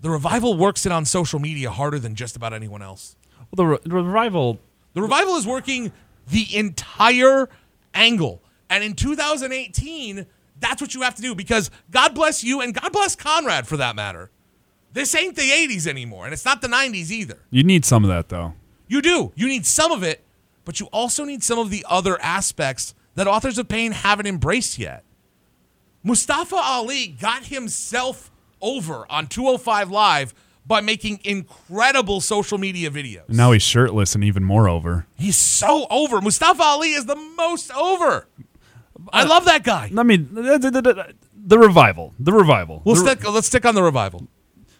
[0.00, 3.16] The revival works it on social media harder than just about anyone else.
[3.38, 4.60] Well, the, re- the revival.
[4.94, 5.92] The revival is working
[6.28, 7.48] the entire
[7.94, 8.42] angle.
[8.68, 10.26] And in 2018,
[10.60, 13.76] that's what you have to do because God bless you and God bless Conrad for
[13.76, 14.30] that matter.
[14.92, 17.38] This ain't the 80s anymore, and it's not the 90s either.
[17.50, 18.54] You need some of that though.
[18.88, 19.32] You do.
[19.34, 20.24] You need some of it,
[20.64, 24.78] but you also need some of the other aspects that authors of pain haven't embraced
[24.78, 25.04] yet.
[26.02, 28.30] Mustafa Ali got himself
[28.66, 30.34] over on 205 Live
[30.66, 33.28] by making incredible social media videos.
[33.28, 35.06] Now he's shirtless and even more over.
[35.16, 36.20] He's so over.
[36.20, 38.26] Mustafa Ali is the most over.
[39.12, 39.92] I love that guy.
[39.96, 42.14] I mean, the, revival.
[42.18, 42.82] The revival.
[42.84, 44.26] We'll the, stick, let's stick on the revival.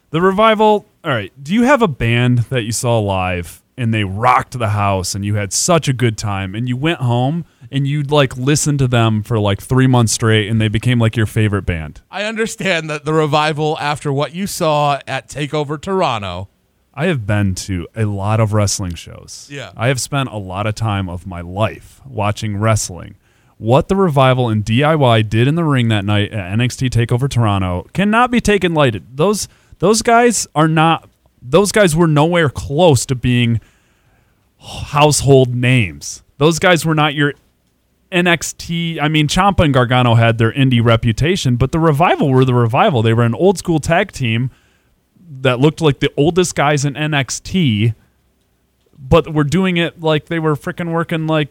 [0.09, 0.85] the revival.
[1.05, 1.31] All right.
[1.41, 5.23] Do you have a band that you saw live and they rocked the house and
[5.23, 8.87] you had such a good time and you went home and you'd like listen to
[8.87, 12.01] them for like three months straight and they became like your favorite band?
[12.09, 16.49] I understand that the revival, after what you saw at Takeover Toronto,
[16.93, 19.47] I have been to a lot of wrestling shows.
[19.51, 19.71] Yeah.
[19.77, 23.15] I have spent a lot of time of my life watching wrestling.
[23.59, 27.87] What the revival and DIY did in the ring that night at NXT Takeover Toronto
[27.93, 29.17] cannot be taken lighted.
[29.17, 29.47] Those
[29.79, 31.07] those guys are not
[31.41, 33.61] those guys were nowhere close to being
[34.59, 36.23] household names.
[36.37, 37.33] Those guys were not your
[38.11, 39.01] NXT.
[39.01, 43.01] I mean, Ciampa and Gargano had their indie reputation, but the revival were the revival.
[43.01, 44.51] They were an old school tag team
[45.41, 47.95] that looked like the oldest guys in NXT,
[48.97, 51.49] but were doing it like they were freaking working like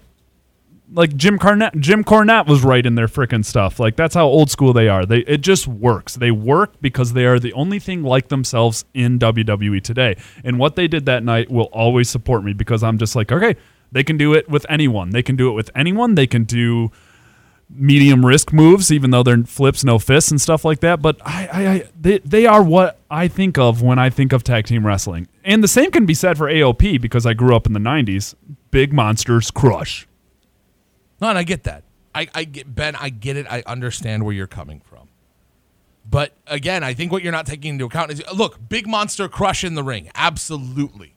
[0.93, 1.79] like Jim Cornette.
[1.81, 3.81] Jim Cornette was right in their freaking stuff.
[3.81, 5.05] Like that's how old school they are.
[5.05, 6.15] They it just works.
[6.15, 10.17] They work because they are the only thing like themselves in WWE today.
[10.45, 13.57] And what they did that night will always support me because I'm just like, okay,
[13.93, 15.11] they can do it with anyone.
[15.11, 16.15] They can do it with anyone.
[16.15, 16.91] They can do
[17.69, 21.03] medium risk moves, even though they're flips, no fists, and stuff like that.
[21.03, 24.45] But I, I, I they, they are what I think of when I think of
[24.45, 25.29] tag team wrestling.
[25.45, 28.35] And the same can be said for AOP because I grew up in the '90s.
[28.71, 30.07] Big monsters crush.
[31.21, 31.85] No, and I get that.
[32.15, 32.97] I, I get Ben.
[32.97, 33.47] I get it.
[33.49, 35.09] I understand where you're coming from.
[36.09, 39.65] But again, I think what you're not taking into account is look, big monster crush
[39.65, 41.16] in the ring, absolutely.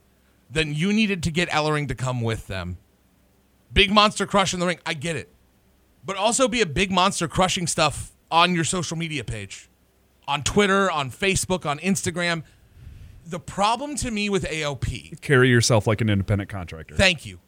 [0.50, 2.78] Then you needed to get Ellering to come with them.
[3.72, 5.30] Big monster crush in the ring, I get it.
[6.04, 9.70] But also be a big monster crushing stuff on your social media page,
[10.28, 12.44] on Twitter, on Facebook, on Instagram.
[13.26, 16.96] The problem to me with AOP Carry yourself like an independent contractor.
[16.96, 17.40] Thank you.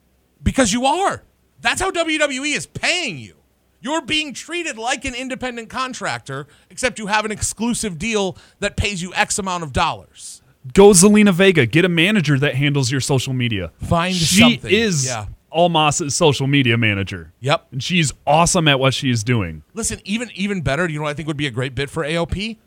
[0.44, 1.24] Because you are.
[1.62, 3.36] That's how WWE is paying you.
[3.80, 9.02] You're being treated like an independent contractor, except you have an exclusive deal that pays
[9.02, 10.41] you X amount of dollars.
[10.74, 11.66] Go Zelina Vega.
[11.66, 13.72] Get a manager that handles your social media.
[13.78, 14.72] Find she something.
[14.72, 15.26] is Yeah.
[15.52, 17.34] Almas's social media manager.
[17.42, 17.68] Yep.
[17.72, 19.64] And she's awesome at what she's doing.
[19.74, 21.90] Listen, even even better, do you know what I think would be a great bit
[21.90, 22.58] for AOP?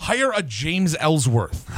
[0.00, 1.70] Hire a James Ellsworth.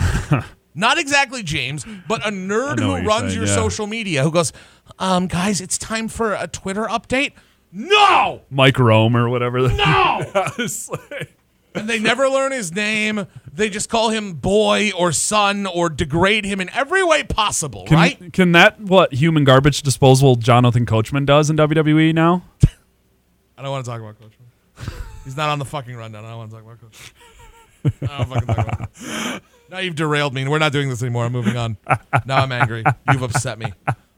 [0.74, 3.54] Not exactly James, but a nerd who runs saying, your yeah.
[3.54, 4.52] social media who goes,
[4.98, 7.32] um, guys, it's time for a Twitter update.
[7.72, 8.42] No!
[8.48, 9.68] Mike Rome or whatever.
[9.68, 10.22] No!
[10.88, 11.37] Like-
[11.74, 13.26] and they never learn his name.
[13.52, 17.96] They just call him boy or son or degrade him in every way possible, Can,
[17.96, 18.32] right?
[18.32, 22.42] can that what human garbage disposal Jonathan Coachman does in WWE now?
[23.56, 24.46] I don't want to talk about Coachman.
[25.24, 26.24] He's not on the fucking rundown.
[26.24, 28.08] I don't want to talk about Coachman.
[28.10, 29.40] I don't fucking talk about him.
[29.70, 30.46] Now you've derailed me.
[30.48, 31.24] We're not doing this anymore.
[31.26, 31.76] I'm moving on.
[32.24, 32.84] Now I'm angry.
[33.12, 33.66] You've upset me.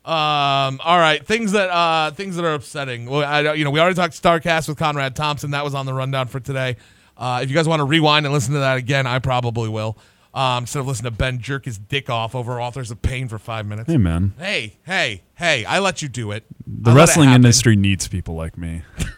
[0.05, 0.81] Um.
[0.83, 1.25] All right.
[1.27, 3.07] Things that uh things that are upsetting.
[3.07, 5.51] Well, I you know we already talked Starrcast with Conrad Thompson.
[5.51, 6.77] That was on the rundown for today.
[7.21, 9.97] Uh, if you guys want to rewind and listen to that again, I probably will.
[10.33, 13.39] Um, instead of listening to Ben jerk his dick off over authors of pain for
[13.39, 13.91] five minutes.
[13.91, 15.65] Hey man, Hey, hey, hey!
[15.65, 16.45] I let you do it.
[16.67, 17.45] the I let it wrestling happen.
[17.45, 18.83] industry needs people like me.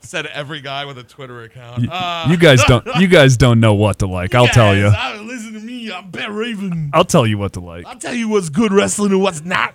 [0.00, 1.86] said every guy with a Twitter account.
[1.90, 2.86] Uh, you guys don't.
[2.98, 4.34] You guys don't know what to like.
[4.34, 4.86] I'll tell you.
[4.86, 5.92] I- listen to me.
[5.92, 6.90] I'm Ben Raven.
[6.92, 7.86] I'll tell you what to like.
[7.86, 9.74] I'll tell you what's good wrestling and what's not.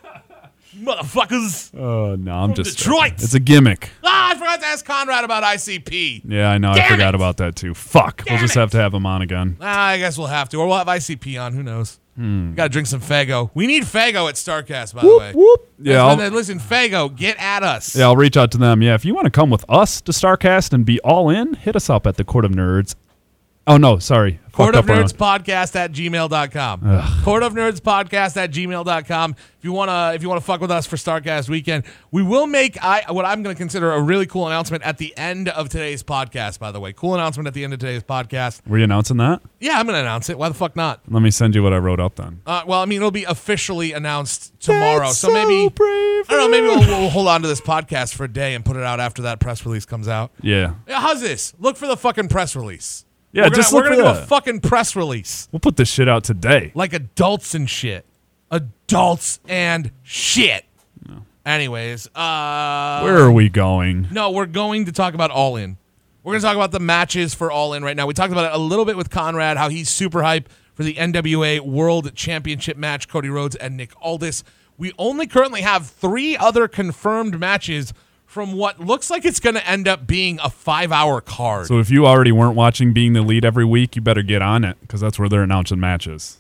[0.78, 1.78] Motherfuckers.
[1.78, 3.14] Oh no, I'm just Detroit.
[3.14, 3.90] It's a gimmick.
[4.04, 6.24] Ah, I forgot to ask Conrad about ICP.
[6.26, 6.72] Yeah, I know.
[6.72, 7.16] I forgot it.
[7.16, 7.74] about that too.
[7.74, 8.24] Fuck.
[8.30, 8.60] we'll just it.
[8.60, 9.58] have to have him on again.
[9.62, 10.58] Ah, I guess we'll have to.
[10.58, 11.54] Or we'll have ICP on.
[11.54, 12.00] Who knows?
[12.16, 12.54] Hmm.
[12.54, 13.50] Got to drink some Faygo.
[13.56, 15.34] We need Faygo at Starrcast, by the way.
[15.34, 15.72] Whoop.
[15.80, 17.96] Yeah, when listen, Faygo, get at us.
[17.96, 18.84] yeah, I'll reach out to them.
[18.84, 21.76] Yeah, if you want to come with us to Starrcast and be all in, hit
[21.76, 22.94] us up at the Court of Nerds
[23.66, 24.40] Oh no, sorry.
[24.52, 27.24] Court of Nerds Podcast at gmail.com.
[27.24, 29.32] Court of Nerds Podcast at gmail.com.
[29.32, 32.78] If you wanna if you wanna fuck with us for Starrcast weekend, we will make
[32.84, 36.60] I what I'm gonna consider a really cool announcement at the end of today's podcast,
[36.60, 36.92] by the way.
[36.92, 38.62] Cool announcement at the end of today's podcast.
[38.68, 39.42] Were you announcing that?
[39.62, 40.38] Yeah, I'm gonna announce it.
[40.38, 41.00] Why the fuck not?
[41.10, 42.42] Let me send you what I wrote up then.
[42.46, 45.06] Uh, well, I mean, it'll be officially announced tomorrow.
[45.06, 46.62] That's so maybe brave I don't know.
[46.62, 49.00] Maybe we'll, we'll hold on to this podcast for a day and put it out
[49.00, 50.32] after that press release comes out.
[50.42, 50.76] Yeah.
[50.88, 51.54] Yeah, how's this?
[51.60, 53.06] Look for the fucking press release.
[53.34, 55.76] Yeah, we're gonna, just we're look gonna for do a fucking press release We'll put
[55.76, 56.72] this shit out today.
[56.76, 58.06] like adults and shit.
[58.52, 60.66] Adults and shit.
[61.46, 64.08] Anyways, uh, Where are we going?
[64.12, 65.78] no, we're going to talk about All In.
[66.24, 68.08] We're going to talk about the matches for All In right now.
[68.08, 70.94] We talked about it a little bit with Conrad, how he's super hype for the
[70.94, 74.44] NWA World Championship match, Cody Rhodes and Nick Aldis.
[74.78, 77.94] We only currently have three other confirmed matches
[78.34, 81.68] from what looks like it's going to end up being a five hour card.
[81.68, 84.64] So if you already weren't watching Being the Elite every week, you better get on
[84.66, 86.38] it because that's where they're announcing matches.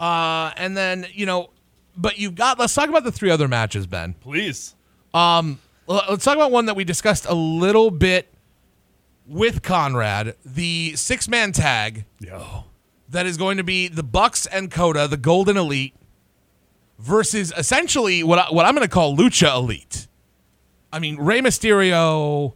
[0.00, 1.50] Uh, and then, you know,
[1.96, 4.14] but you've got, let's talk about the three other matches, Ben.
[4.14, 4.74] Please.
[5.14, 5.56] Well,
[6.10, 8.28] Let's talk about one that we discussed a little bit
[9.28, 12.64] with Conrad, the six man tag Yo.
[13.10, 15.94] that is going to be the Bucks and Kota, the Golden Elite,
[16.98, 20.07] versus essentially what I, what I'm going to call Lucha Elite.
[20.92, 22.54] I mean, Rey Mysterio,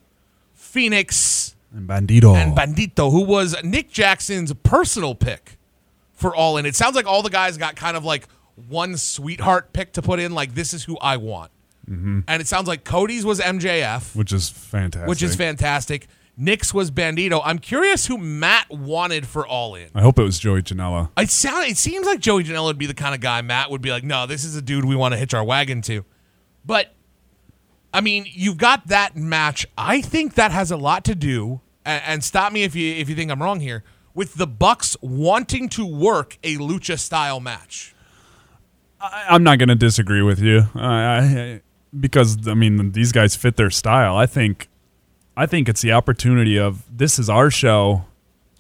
[0.55, 2.35] Fenix, And Bandido.
[2.35, 5.59] and Bandido, who was Nick Jackson's personal pick
[6.13, 6.67] for All In.
[6.67, 8.29] It sounds like all the guys got kind of like
[8.69, 11.51] one sweetheart pick to put in, like this is who I want.
[11.91, 12.21] Mm-hmm.
[12.29, 15.09] And it sounds like Cody's was MJF, which is fantastic.
[15.09, 16.07] which is fantastic.
[16.37, 17.43] Nick's was Bandido.
[17.45, 19.89] I'm curious who Matt wanted for All In.
[19.95, 21.11] I hope it was Joey Janela.
[21.19, 23.83] It sound it seems like Joey Janela would be the kind of guy Matt would
[23.83, 26.05] be like, no, this is a dude we want to hitch our wagon to.
[26.65, 26.95] But
[27.93, 29.67] I mean, you've got that match.
[29.77, 33.09] I think that has a lot to do, and, and stop me if you if
[33.09, 33.85] you think I'm wrong here,
[34.15, 37.95] with the Bucks wanting to work a lucha style match.
[39.01, 40.69] I, I'm not going to disagree with you.
[40.75, 41.61] I,
[41.99, 44.17] because I mean these guys fit their style.
[44.17, 44.69] I think
[45.37, 48.07] I think it's the opportunity of this is our show.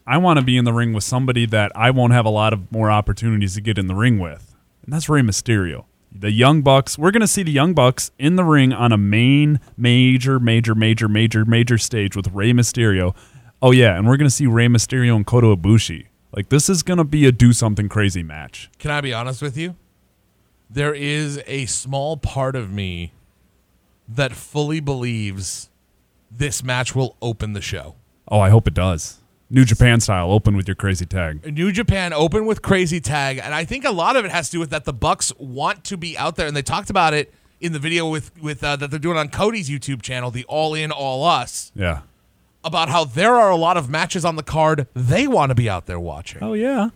[0.06, 2.52] I want to be in the ring with somebody that I won't have a lot
[2.52, 4.56] of more opportunities to get in the ring with.
[4.84, 5.84] And that's Rey Mysterio.
[6.14, 8.98] The Young Bucks, we're going to see the Young Bucks in the ring on a
[8.98, 13.14] main major major major major major stage with Rey Mysterio.
[13.62, 16.06] Oh yeah, and we're going to see Rey Mysterio and Kota Ibushi.
[16.36, 18.70] Like this is going to be a do something crazy match.
[18.78, 19.74] Can I be honest with you?
[20.68, 23.12] There is a small part of me
[24.06, 25.70] that fully believes
[26.30, 27.94] this match will open the show.
[28.28, 29.21] Oh, I hope it does.
[29.54, 31.44] New Japan style, open with your crazy tag.
[31.54, 34.52] New Japan open with crazy tag, and I think a lot of it has to
[34.52, 37.34] do with that the Bucks want to be out there, and they talked about it
[37.60, 40.72] in the video with with uh, that they're doing on Cody's YouTube channel, the All
[40.74, 42.00] In All Us, Yeah.
[42.64, 45.68] about how there are a lot of matches on the card they want to be
[45.68, 46.42] out there watching.
[46.42, 46.88] Oh yeah.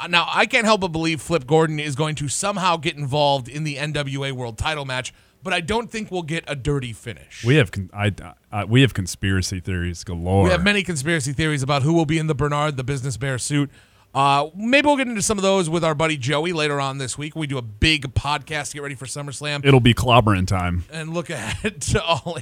[0.00, 3.48] Uh, Now, I can't help but believe Flip Gordon is going to somehow get involved
[3.48, 5.12] in the NWA World Title match,
[5.42, 7.44] but I don't think we'll get a dirty finish.
[7.44, 8.12] We have con- I,
[8.52, 10.44] uh, we have conspiracy theories galore.
[10.44, 13.38] We have many conspiracy theories about who will be in the Bernard the Business Bear
[13.38, 13.70] suit.
[14.14, 17.18] Uh, maybe we'll get into some of those with our buddy Joey later on this
[17.18, 17.36] week.
[17.36, 20.84] We do a big podcast to get ready for SummerSlam It'll be clobbering time.
[20.90, 22.38] and look ahead to all.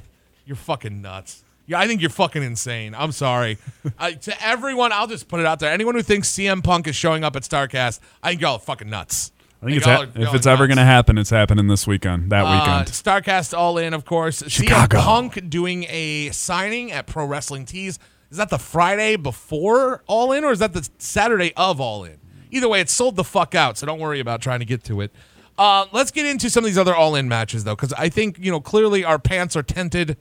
[0.46, 1.42] You're fucking nuts.
[1.66, 2.94] Yeah, I think you're fucking insane.
[2.94, 3.58] I'm sorry.
[3.98, 5.72] uh, to everyone, I'll just put it out there.
[5.72, 8.88] Anyone who thinks CM Punk is showing up at Starrcast, I think y'all are fucking
[8.88, 9.32] nuts.
[9.62, 12.30] I think it's ha- if it's ever going to happen, it's happening this weekend.
[12.30, 12.88] That Uh, weekend.
[12.88, 14.42] Starrcast All In, of course.
[14.48, 14.98] Chicago.
[14.98, 17.98] CM Punk doing a signing at Pro Wrestling Tees.
[18.30, 22.18] Is that the Friday before All In, or is that the Saturday of All In?
[22.50, 25.00] Either way, it's sold the fuck out, so don't worry about trying to get to
[25.00, 25.10] it.
[25.58, 28.38] Uh, let's get into some of these other All In matches, though, because I think
[28.38, 30.16] you know clearly our pants are tinted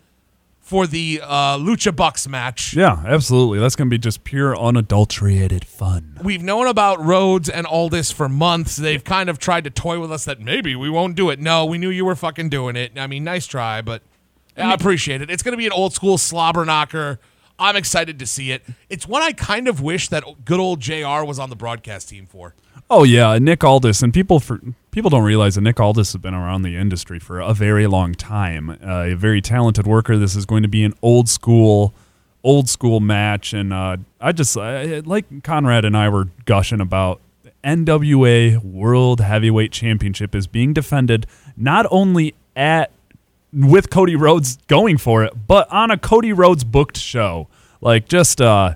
[0.66, 2.74] for the uh, Lucha Bucks match.
[2.74, 3.60] Yeah, absolutely.
[3.60, 6.20] That's going to be just pure unadulterated fun.
[6.24, 8.76] We've known about Rhodes and all this for months.
[8.76, 11.40] They've kind of tried to toy with us that maybe we won't do it.
[11.40, 12.94] No, we knew you were fucking doing it.
[12.98, 14.02] I mean, nice try, but
[14.58, 15.30] I appreciate it.
[15.30, 17.20] It's going to be an old school slobber knocker.
[17.60, 18.64] I'm excited to see it.
[18.90, 22.26] It's one I kind of wish that good old JR was on the broadcast team
[22.26, 22.56] for.
[22.90, 24.60] Oh yeah, Nick Aldis, and people for
[24.96, 28.14] people don't realize that Nick Aldis has been around the industry for a very long
[28.14, 28.70] time.
[28.70, 30.18] Uh, a very talented worker.
[30.18, 31.94] This is going to be an old school,
[32.46, 37.20] old school match, and uh, I just I, like Conrad and I were gushing about.
[37.44, 41.28] The NWA World Heavyweight Championship is being defended
[41.58, 42.90] not only at
[43.52, 47.50] with Cody Rhodes going for it, but on a Cody Rhodes booked show.
[47.82, 48.76] Like just uh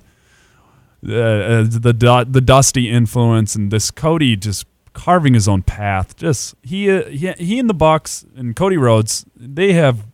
[1.07, 6.16] uh, uh, the the dusty influence and this Cody just carving his own path.
[6.16, 10.06] Just he uh, he, he and the Bucks and Cody Rhodes they have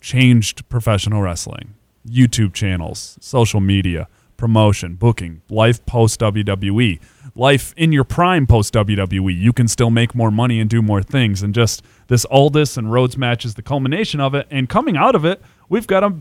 [0.00, 1.74] changed professional wrestling.
[2.06, 7.00] YouTube channels, social media, promotion, booking, life post WWE,
[7.36, 9.38] life in your prime post WWE.
[9.38, 11.42] You can still make more money and do more things.
[11.42, 14.48] And just this Aldis and Rhodes match is the culmination of it.
[14.50, 16.16] And coming out of it, we've got a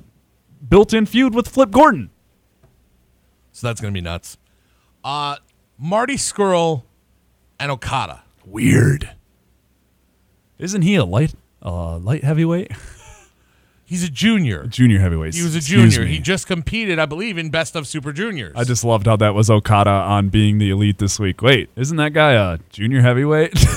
[0.70, 2.12] built in feud with Flip Gordon.
[3.52, 4.38] So that's going to be nuts.
[5.04, 5.38] Uh,
[5.78, 6.84] Marty Scurll
[7.62, 8.24] and Okada.
[8.46, 9.12] Weird.
[10.58, 11.34] Isn't he a light
[11.64, 12.72] uh, light heavyweight?
[13.86, 14.68] He's a junior.
[14.68, 15.34] Junior heavyweight.
[15.36, 16.08] He was a Excuse junior.
[16.08, 16.14] me.
[16.16, 18.54] He just competed, I believe, in Best of Super Juniors.
[18.56, 21.42] I just loved how that was Okada on being the elite this week.
[21.42, 23.54] Wait, isn't that guy a junior heavyweight?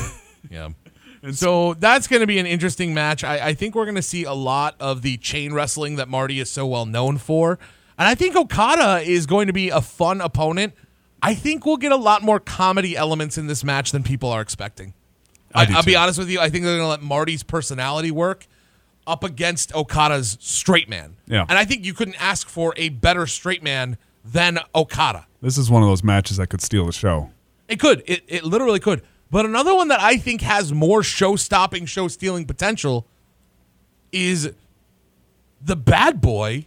[0.50, 0.68] Yeah.
[1.22, 3.24] And so that's going to be an interesting match.
[3.24, 6.38] I, I think we're going to see a lot of the chain wrestling that Marty
[6.38, 7.58] is so well known for.
[7.96, 10.74] And I think Okada is going to be a fun opponent.
[11.24, 14.40] I think we'll get a lot more comedy elements in this match than people are
[14.40, 14.94] expecting.
[15.54, 16.40] I will be honest with you.
[16.40, 18.46] I think they're going to let Marty's personality work
[19.06, 21.16] up against Okada's straight man.
[21.26, 21.46] Yeah.
[21.48, 25.26] And I think you couldn't ask for a better straight man than Okada.
[25.42, 27.30] this is one of those matches that could steal the show.
[27.68, 28.02] It could.
[28.06, 29.02] It, it literally could.
[29.30, 33.06] But another one that I think has more show stopping, show stealing potential
[34.12, 34.52] is
[35.60, 36.66] the bad boy,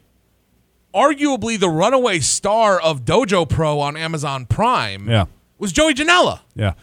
[0.98, 5.26] arguably the runaway star of Dojo Pro on Amazon Prime, Yeah.
[5.60, 6.40] was Joey Janela.
[6.56, 6.74] Yeah.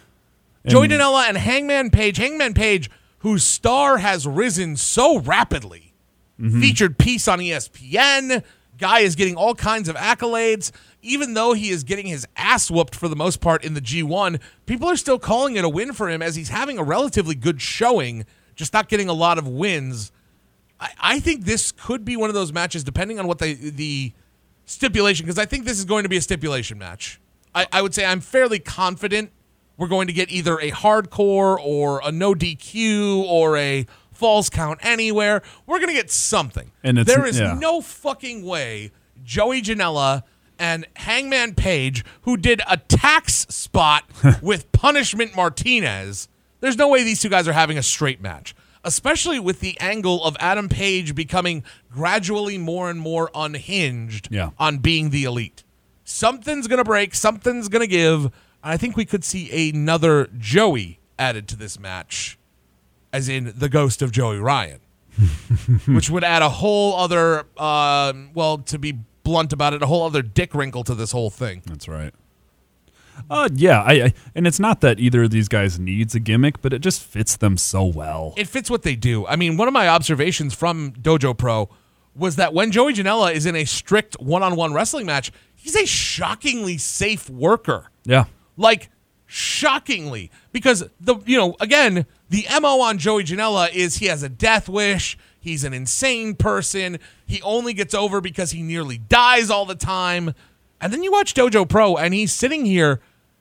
[0.66, 2.16] Joey And- Janela and Hangman Page.
[2.16, 2.88] Hangman Page,
[3.18, 5.92] whose star has risen so rapidly,
[6.40, 6.60] mm-hmm.
[6.60, 8.42] featured piece on ESPN.
[8.78, 10.70] Guy is getting all kinds of accolades.
[11.02, 14.40] Even though he is getting his ass whooped for the most part in the G1,
[14.66, 17.60] people are still calling it a win for him as he's having a relatively good
[17.60, 20.10] showing, just not getting a lot of wins.
[20.84, 24.12] I, I think this could be one of those matches, depending on what the the
[24.66, 27.20] stipulation, because I think this is going to be a stipulation match.
[27.54, 29.30] I, I would say I'm fairly confident
[29.76, 34.78] we're going to get either a hardcore or a no DQ or a falls count
[34.82, 35.42] anywhere.
[35.66, 36.70] We're going to get something.
[36.82, 37.54] And it's- there is yeah.
[37.54, 38.92] no fucking way
[39.24, 40.22] Joey Janela
[40.58, 44.04] and Hangman Page, who did a tacks spot
[44.42, 46.28] with Punishment Martinez,
[46.60, 48.54] there's no way these two guys are having a straight match.
[48.84, 54.50] Especially with the angle of Adam Page becoming gradually more and more unhinged Yeah.
[54.58, 55.64] on being the elite.
[56.04, 58.24] Something's going to break, something's going to give.
[58.24, 58.32] And
[58.72, 62.38] I think we could see another Joey added to this match,
[63.12, 64.80] as in the ghost of Joey Ryan,
[65.86, 70.04] which would add a whole other, uh, well, to be blunt about it, a whole
[70.04, 71.62] other dick wrinkle to this whole thing.
[71.66, 72.12] That's right.
[73.30, 76.60] Uh, yeah, I, I and it's not that either of these guys needs a gimmick,
[76.60, 78.34] but it just fits them so well.
[78.36, 79.26] It fits what they do.
[79.26, 81.68] I mean, one of my observations from Dojo Pro
[82.14, 85.74] was that when Joey Janela is in a strict one on one wrestling match, he's
[85.74, 87.90] a shockingly safe worker.
[88.04, 88.24] Yeah,
[88.56, 88.90] like
[89.26, 94.28] shockingly because the you know again the mo on joey janela is he has a
[94.28, 99.64] death wish he's an insane person he only gets over because he nearly dies all
[99.64, 100.34] the time
[100.84, 103.00] and then you watch dojo pro and he's sitting here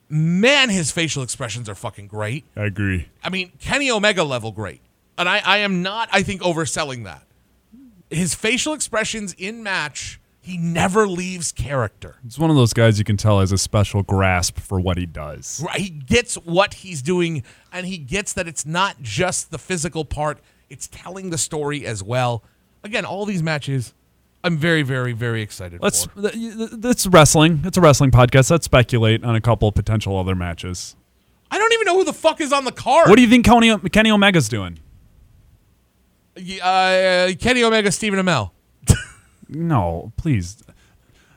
[0.09, 3.09] man his facial expressions are fucking great I agree.
[3.23, 4.79] i mean kenny omega level great
[5.17, 7.23] and i, I am not i think overselling that
[8.09, 13.05] his facial expressions in match he never leaves character He's one of those guys you
[13.05, 15.61] can tell has a special grasp for what he does.
[15.65, 20.03] Right, he gets what he's doing, and he gets that it's not just the physical
[20.03, 20.39] part;
[20.69, 22.43] it's telling the story as well.
[22.83, 23.93] Again, all these matches,
[24.43, 26.05] I'm very, very, very excited Let's.
[26.05, 26.31] for.
[26.33, 27.61] It's wrestling.
[27.63, 28.51] It's a wrestling podcast.
[28.51, 30.95] Let's speculate on a couple of potential other matches.
[31.49, 33.09] I don't even know who the fuck is on the card.
[33.09, 34.79] What do you think Kenny, Kenny Omega's doing?
[36.35, 38.51] Uh, Kenny Omega, Stephen Amell.
[39.49, 40.63] No, please.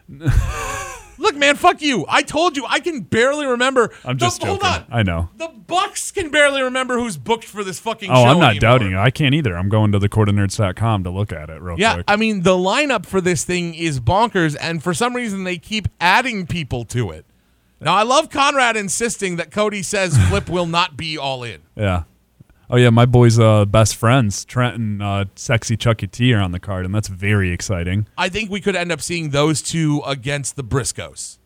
[1.19, 2.05] Look, man, fuck you.
[2.09, 3.93] I told you I can barely remember.
[4.05, 4.83] I'm The- just Hold joking.
[4.83, 4.87] on.
[4.91, 5.29] I know.
[5.37, 8.25] The Bucks can barely remember who's booked for this fucking Oh, show.
[8.25, 8.61] I'm not anymore.
[8.61, 8.99] doubting it.
[8.99, 9.57] I can't either.
[9.57, 12.05] I'm going to the nerds.com to look at it real Yeah, quick.
[12.09, 15.89] I mean the lineup for this thing is bonkers, and for some reason they keep
[16.01, 17.25] adding people to it.
[17.81, 21.61] Now I love Conrad insisting that Cody says Flip will not be all in.
[21.75, 22.05] yeah.
[22.69, 26.51] Oh yeah, my boys' uh, best friends, Trent and uh, Sexy Chucky T, are on
[26.53, 28.09] the card, and that's very exciting.
[28.19, 31.39] I think we could end up seeing those two against the Briscoes.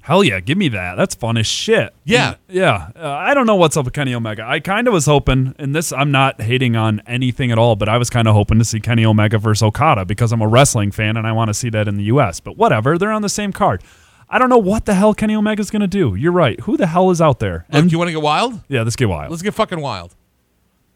[0.00, 0.96] Hell yeah, give me that.
[0.96, 1.94] That's fun as shit.
[2.04, 2.34] Yeah.
[2.48, 2.88] Yeah.
[2.96, 4.44] Uh, I don't know what's up with Kenny Omega.
[4.44, 7.88] I kind of was hoping, and this, I'm not hating on anything at all, but
[7.88, 10.90] I was kind of hoping to see Kenny Omega versus Okada because I'm a wrestling
[10.90, 12.40] fan and I want to see that in the U.S.
[12.40, 13.84] But whatever, they're on the same card.
[14.28, 16.16] I don't know what the hell Kenny Omega's going to do.
[16.16, 16.58] You're right.
[16.60, 17.66] Who the hell is out there?
[17.68, 18.60] Look, And you want to get wild?
[18.68, 19.30] yeah, let's get wild.
[19.30, 20.16] Let's get fucking wild.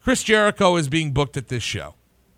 [0.07, 1.93] Chris Jericho is being booked at this show.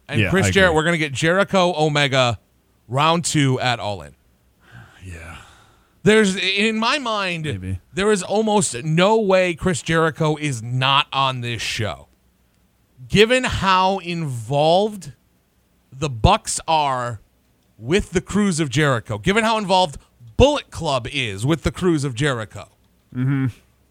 [0.08, 2.40] And Yeah, Chris Jericho, we're going to get Jericho Omega
[2.88, 4.16] round two at All In.
[5.06, 5.38] yeah.
[6.02, 7.80] There's, in my mind, Maybe.
[7.94, 12.08] there is almost no way Chris Jericho is not on this show.
[13.08, 15.14] Given how involved
[15.91, 17.22] the Bucks are
[17.78, 20.00] with the cruise of Jericho, given how involved
[20.38, 22.68] Bullet Club is with the Cruise of Jericho.
[23.14, 23.46] Mm-hmm.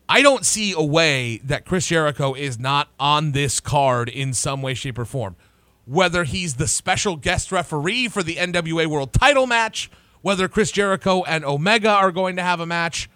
[0.08, 4.62] I don't see a way that Chris Jericho is not on this card in some
[4.62, 5.36] way, shape, or form.
[5.84, 9.90] Whether he's the special guest referee for the NWA World title match,
[10.22, 13.08] whether Chris Jericho and Omega are going to have a match,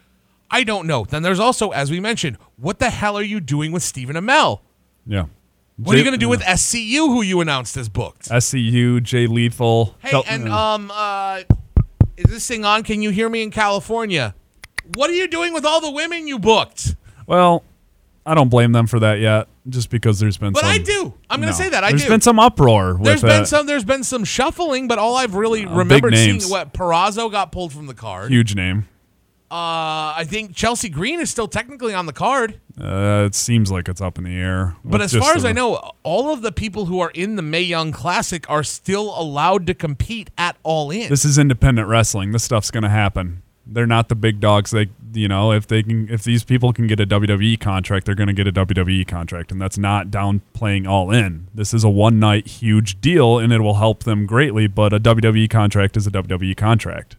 [0.51, 1.05] I don't know.
[1.05, 4.61] Then there's also, as we mentioned, what the hell are you doing with Stephen Amell?
[5.07, 5.27] Yeah.
[5.79, 8.29] What are you going to do with SCU, who you announced as booked?
[8.29, 9.97] SCU, Jay Lethal?
[9.99, 11.43] Hey, and um, uh,
[12.17, 12.83] is this thing on?
[12.83, 14.35] Can you hear me in California?
[14.95, 16.97] What are you doing with all the women you booked?
[17.27, 17.63] well,
[18.25, 20.71] I don't blame them for that yet, just because there's been But some.
[20.71, 21.13] I do.
[21.29, 21.57] I'm going No.
[21.57, 22.09] to say that I There's do.
[22.09, 23.47] been some uproar with There's been it.
[23.47, 23.67] some.
[23.67, 27.73] There's been some shuffling, but all I've really big remembered seeing what Purrazzo got pulled
[27.73, 28.31] from the card.
[28.31, 28.87] huge name.
[29.51, 32.59] Uh, I think Chelsea Green is still technically on the card.
[32.81, 34.77] Uh, it seems like it's up in the air.
[34.83, 37.43] But as far as the- I know, all of the people who are in the
[37.43, 41.11] Mae Young Classic are still allowed to compete at All In.
[41.11, 42.31] this is independent wrestling.
[42.33, 43.43] This stuff's going to happen.
[43.73, 44.71] They're not the big dogs.
[44.71, 48.15] They, you know, if they can, if these people can get a WWE contract, they're
[48.15, 51.49] going to get a WWE contract, and that's not downplaying all in.
[51.55, 54.67] This is a one night huge deal, and it will help them greatly.
[54.67, 57.17] But a WWE contract is a WWE contract.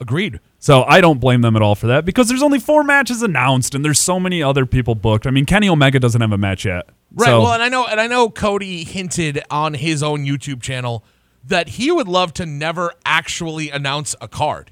[0.00, 0.40] Agreed.
[0.58, 3.74] So I don't blame them at all for that because there's only four matches announced,
[3.74, 5.26] and there's so many other people booked.
[5.26, 6.88] I mean, Kenny Omega doesn't have a match yet.
[7.12, 7.26] Right.
[7.26, 11.04] So, well, and I know, and I know Cody hinted on his own YouTube channel
[11.44, 14.70] that he would love to never actually announce a card.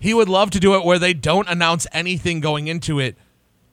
[0.00, 3.16] He would love to do it where they don't announce anything going into it.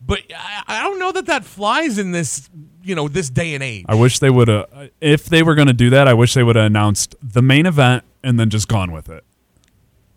[0.04, 2.48] But I, I don't know that that flies in this,
[2.82, 3.84] you know, this day and age.
[3.88, 4.66] I wish they would have.
[4.72, 7.42] Uh, if they were going to do that, I wish they would have announced the
[7.42, 9.24] main event and then just gone with it.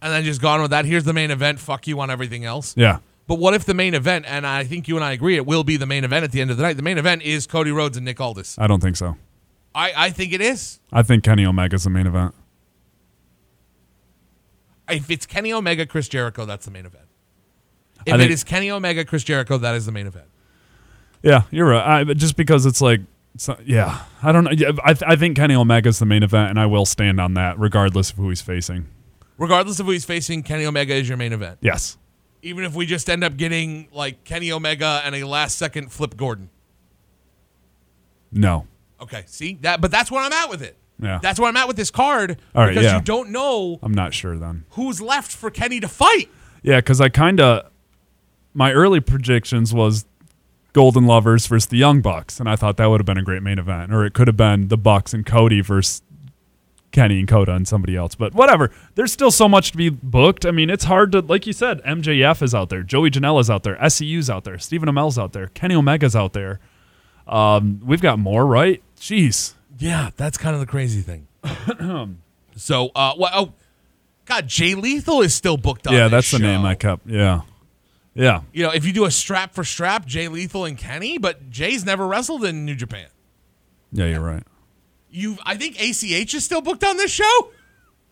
[0.01, 0.85] and then just gone with that.
[0.85, 1.59] Here's the main event.
[1.59, 2.73] Fuck you on everything else.
[2.77, 2.97] Yeah.
[3.27, 5.63] But what if the main event, and I think you and I agree, it will
[5.63, 6.77] be the main event at the end of the night.
[6.77, 8.55] The main event is Cody Rhodes and Nick Aldis.
[8.59, 9.17] I don't think so.
[9.73, 10.79] I, I think it is.
[10.93, 12.35] I think Kenny Omega's the main event.
[14.89, 17.05] If it's Kenny Omega, Chris Jericho, that's the main event.
[18.05, 20.27] If it think- is Kenny Omega, Chris Jericho, that is the main event.
[21.23, 22.01] Yeah, you're right.
[22.01, 23.01] I, just because it's like,
[23.33, 24.51] it's not- yeah, I don't know.
[24.51, 27.33] Yeah, I, th- I think Kenny Omega's the main event, and I will stand on
[27.33, 28.85] that regardless of who he's facing.
[29.37, 31.57] Regardless of who he's facing, Kenny Omega is your main event.
[31.61, 31.97] Yes.
[32.43, 36.15] Even if we just end up getting like Kenny Omega and a last second Flip
[36.15, 36.49] Gordon.
[38.31, 38.67] No.
[39.01, 40.77] Okay, see that, but that's where I'm at with it.
[40.99, 41.19] Yeah.
[41.21, 42.97] That's where I'm at with this card All right, because yeah.
[42.97, 44.63] you don't know I'm not sure then.
[44.71, 46.29] who's left for Kenny to fight.
[46.63, 47.69] Yeah, because I kind of
[48.53, 50.05] my early predictions was
[50.73, 53.43] Golden Lovers versus the Young Bucks, and I thought that would have been a great
[53.43, 56.01] main event, or it could have been the Bucks and Cody versus
[56.91, 58.15] Kenny and Kota and somebody else.
[58.15, 60.45] But whatever, there's still so much to be booked.
[60.45, 63.63] I mean, it's hard to, like you said, MJF is out there, Joey Janela's out
[63.63, 66.59] there, SCU's out there, Stephen Amell's out there, Kenny Omega's out there.
[67.27, 68.81] Um, we've got more, right?
[68.97, 69.53] Jeez.
[69.77, 71.27] Yeah, that's kind of the crazy thing.
[72.55, 73.53] so, uh, well, oh,
[74.25, 75.93] God, Jay Lethal is still booked on.
[75.93, 76.65] yeah, this that's the name.
[76.65, 77.07] I kept.
[77.07, 77.41] Yeah,
[78.13, 78.41] yeah.
[78.53, 81.85] You know, if you do a strap for strap, Jay Lethal and Kenny, but Jay's
[81.85, 83.07] never wrestled in New Japan.
[83.91, 84.43] Yeah, you're right.
[85.11, 87.49] You, I think ACH is still booked on this show.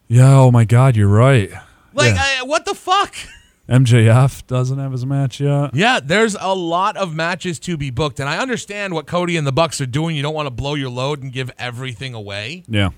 [0.08, 1.52] Yeah, oh my God, you're right.
[1.94, 2.42] Like, Yeah.
[2.42, 3.16] uh, what the fuck?
[3.70, 5.74] MJF doesn't have his match yet.
[5.74, 9.48] Yeah, there's a lot of matches to be booked, and I understand what Cody and
[9.48, 10.16] the Bucks are doing.
[10.16, 12.90] You don't want to blow your load and give everything away, Yeah.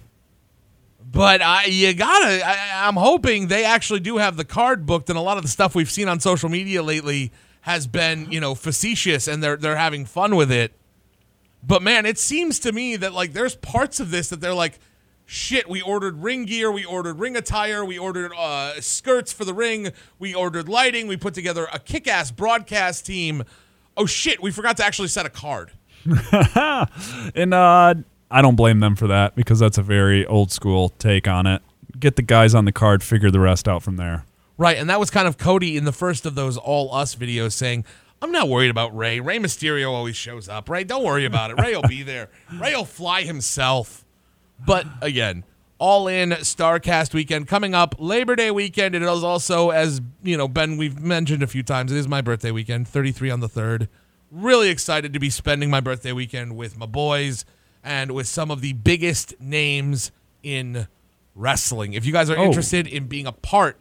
[1.03, 2.41] but I, you gotta.
[2.45, 5.49] I, I'm hoping they actually do have the card booked, and a lot of the
[5.49, 7.31] stuff we've seen on social media lately
[7.61, 10.73] has been, you know, facetious, and they're they're having fun with it.
[11.61, 14.79] But man, it seems to me that like there's parts of this that they're like,
[15.25, 19.53] shit, we ordered ring gear, we ordered ring attire, we ordered uh, skirts for the
[19.53, 23.43] ring, we ordered lighting, we put together a kick ass broadcast team.
[23.97, 25.71] Oh shit, we forgot to actually set a card.
[27.35, 27.95] And uh,
[28.31, 31.61] I don't blame them for that because that's a very old school take on it.
[31.99, 34.25] Get the guys on the card, figure the rest out from there.
[34.57, 37.53] Right, and that was kind of Cody in the first of those all us videos
[37.53, 37.83] saying,
[38.21, 39.19] I'm not worried about Rey.
[39.19, 40.87] Rey Mysterio always shows up, right?
[40.87, 41.59] Don't worry about it.
[41.59, 42.29] Rey will be there.
[42.59, 44.04] Rey will fly himself.
[44.63, 45.43] But again,
[45.77, 48.95] all in Starrcast weekend coming up, Labor Day weekend.
[48.95, 52.21] It is also, as you know, Ben, we've mentioned a few times, it is my
[52.21, 53.87] birthday weekend, 33 on the 3rd.
[54.31, 57.45] Really excited to be spending my birthday weekend with my boys
[57.83, 60.11] and with some of the biggest names
[60.43, 60.87] in
[61.35, 61.93] wrestling.
[61.93, 62.43] If you guys are Oh.
[62.45, 63.77] interested in being a part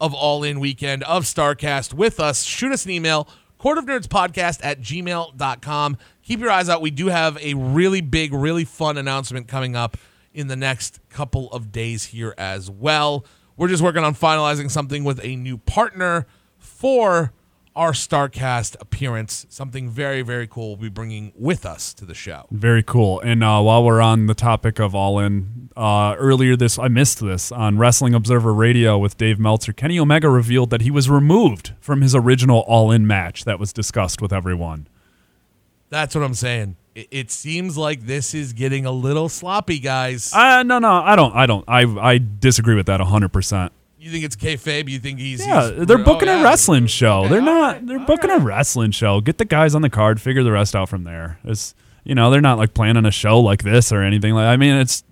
[0.00, 3.28] of All In Weekend of Starrcast with us, shoot us an email,
[3.58, 5.96] Court of Nerds Podcast at gmail.com.
[6.26, 6.82] Keep your eyes out.
[6.82, 9.96] We do have a really big, really fun announcement coming up
[10.34, 13.24] in the next couple of days here as well.
[13.56, 16.26] We're just working on finalizing something with a new partner
[16.58, 17.32] for
[17.76, 19.46] our Starrcast appearance.
[19.50, 22.46] Something very, very cool we'll be bringing with us to the show.
[22.50, 23.20] Very cool.
[23.20, 26.76] And uh, while we're on the topic of All In, uh, earlier this.
[26.76, 29.72] I missed this on Wrestling Observer Radio with Dave Meltzer.
[29.72, 33.72] Kenny Omega revealed that he was removed from his original All In match that was
[33.72, 34.88] discussed with everyone.
[35.90, 36.76] That's what I'm saying.
[36.94, 40.32] It, it seems like this is getting a little sloppy, guys.
[40.32, 41.34] Uh, no, no, I don't.
[41.34, 41.64] I don't.
[41.68, 41.82] I
[42.12, 43.72] I disagree with that hundred percent.
[43.98, 44.88] you think it's kayfabe?
[44.88, 46.40] You think he's Yeah, he's- they're oh, booking yeah.
[46.40, 47.20] a wrestling show.
[47.20, 47.74] Okay, they're not.
[47.76, 48.40] right, they're booking right.
[48.40, 49.20] a wrestling show.
[49.20, 50.20] Get the guys on the card.
[50.20, 51.38] Figure the rest out from there.
[51.44, 54.46] It's you know they're not like planning a show like this or anything like.
[54.46, 55.02] I mean, it's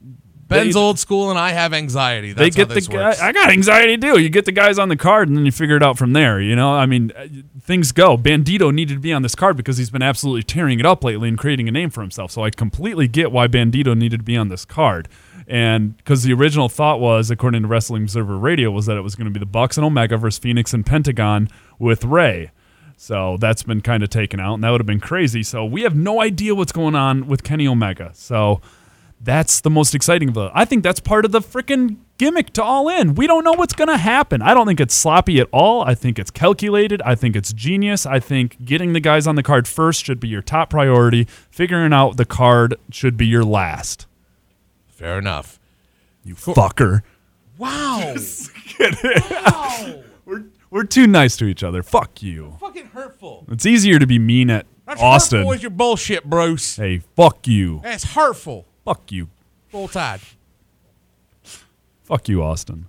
[0.49, 2.33] Ben's they- old school, and I have anxiety.
[2.33, 3.15] they get the guy.
[3.21, 4.21] I got anxiety too.
[4.21, 6.41] You get the guys on the card and then you figure it out from there.
[6.41, 7.13] You know, I mean,
[7.61, 8.17] things go.
[8.17, 11.29] Bandido needed to be on this card because he's been absolutely tearing it up lately
[11.29, 12.31] and creating a name for himself.
[12.31, 15.09] So I completely get why Bandido needed to be on this card.
[15.47, 19.15] And because the original thought was, according to Wrestling Observer Radio, was that it was
[19.15, 21.49] going to be the Bucks and Omega versus Fenix and Pentagon
[21.79, 22.51] with Rey.
[22.97, 25.43] So that's been kind of taken out, and that would have been crazy.
[25.43, 28.11] So we have no idea what's going on with Kenny Omega.
[28.15, 28.61] So
[29.25, 30.51] that's the most exciting of the.
[30.55, 33.15] I think that's part of the freaking gimmick to All In.
[33.15, 34.43] We don't know what's going to happen.
[34.43, 35.83] I don't think it's sloppy at all.
[35.83, 37.01] I think it's calculated.
[37.03, 38.05] I think it's genius.
[38.07, 41.25] I think getting the guys on the card first should be your top priority.
[41.51, 44.07] Figuring out the card should be your last.
[44.87, 45.59] Fair enough.
[46.23, 47.03] You fucker.
[47.59, 48.15] Wow.
[49.31, 50.03] wow.
[50.25, 51.83] We're we're too nice to each other.
[51.83, 52.57] Fuck you.
[52.61, 53.47] Fucking hurtful.
[53.51, 55.39] It's easier to be mean at That's Austin.
[55.39, 56.77] hurtful with your bullshit, Bruce.
[56.77, 57.81] Hey, fuck you.
[57.83, 58.67] That's hurtful.
[58.85, 59.29] Fuck you.
[59.69, 60.21] Full tide.
[62.05, 62.87] Fuck you, Austin.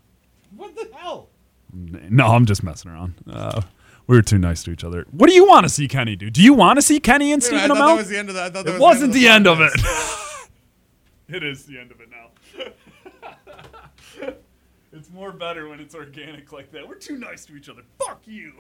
[0.56, 1.30] What the hell?
[1.74, 3.16] No, I'm just messing around.
[3.30, 3.62] Uh,
[4.08, 5.06] we were too nice to each other.
[5.12, 6.30] What do you want to see Kenny do?
[6.30, 8.36] Do you want to see Kenny and Stephen I thought that was the end of
[8.36, 8.54] that.
[8.54, 9.72] that it was wasn't the end of it.
[11.30, 12.30] it is the end of it now.
[14.94, 16.88] it's more better when it's organic like that.
[16.88, 17.82] We're too nice to each other.
[18.06, 18.54] Fuck you.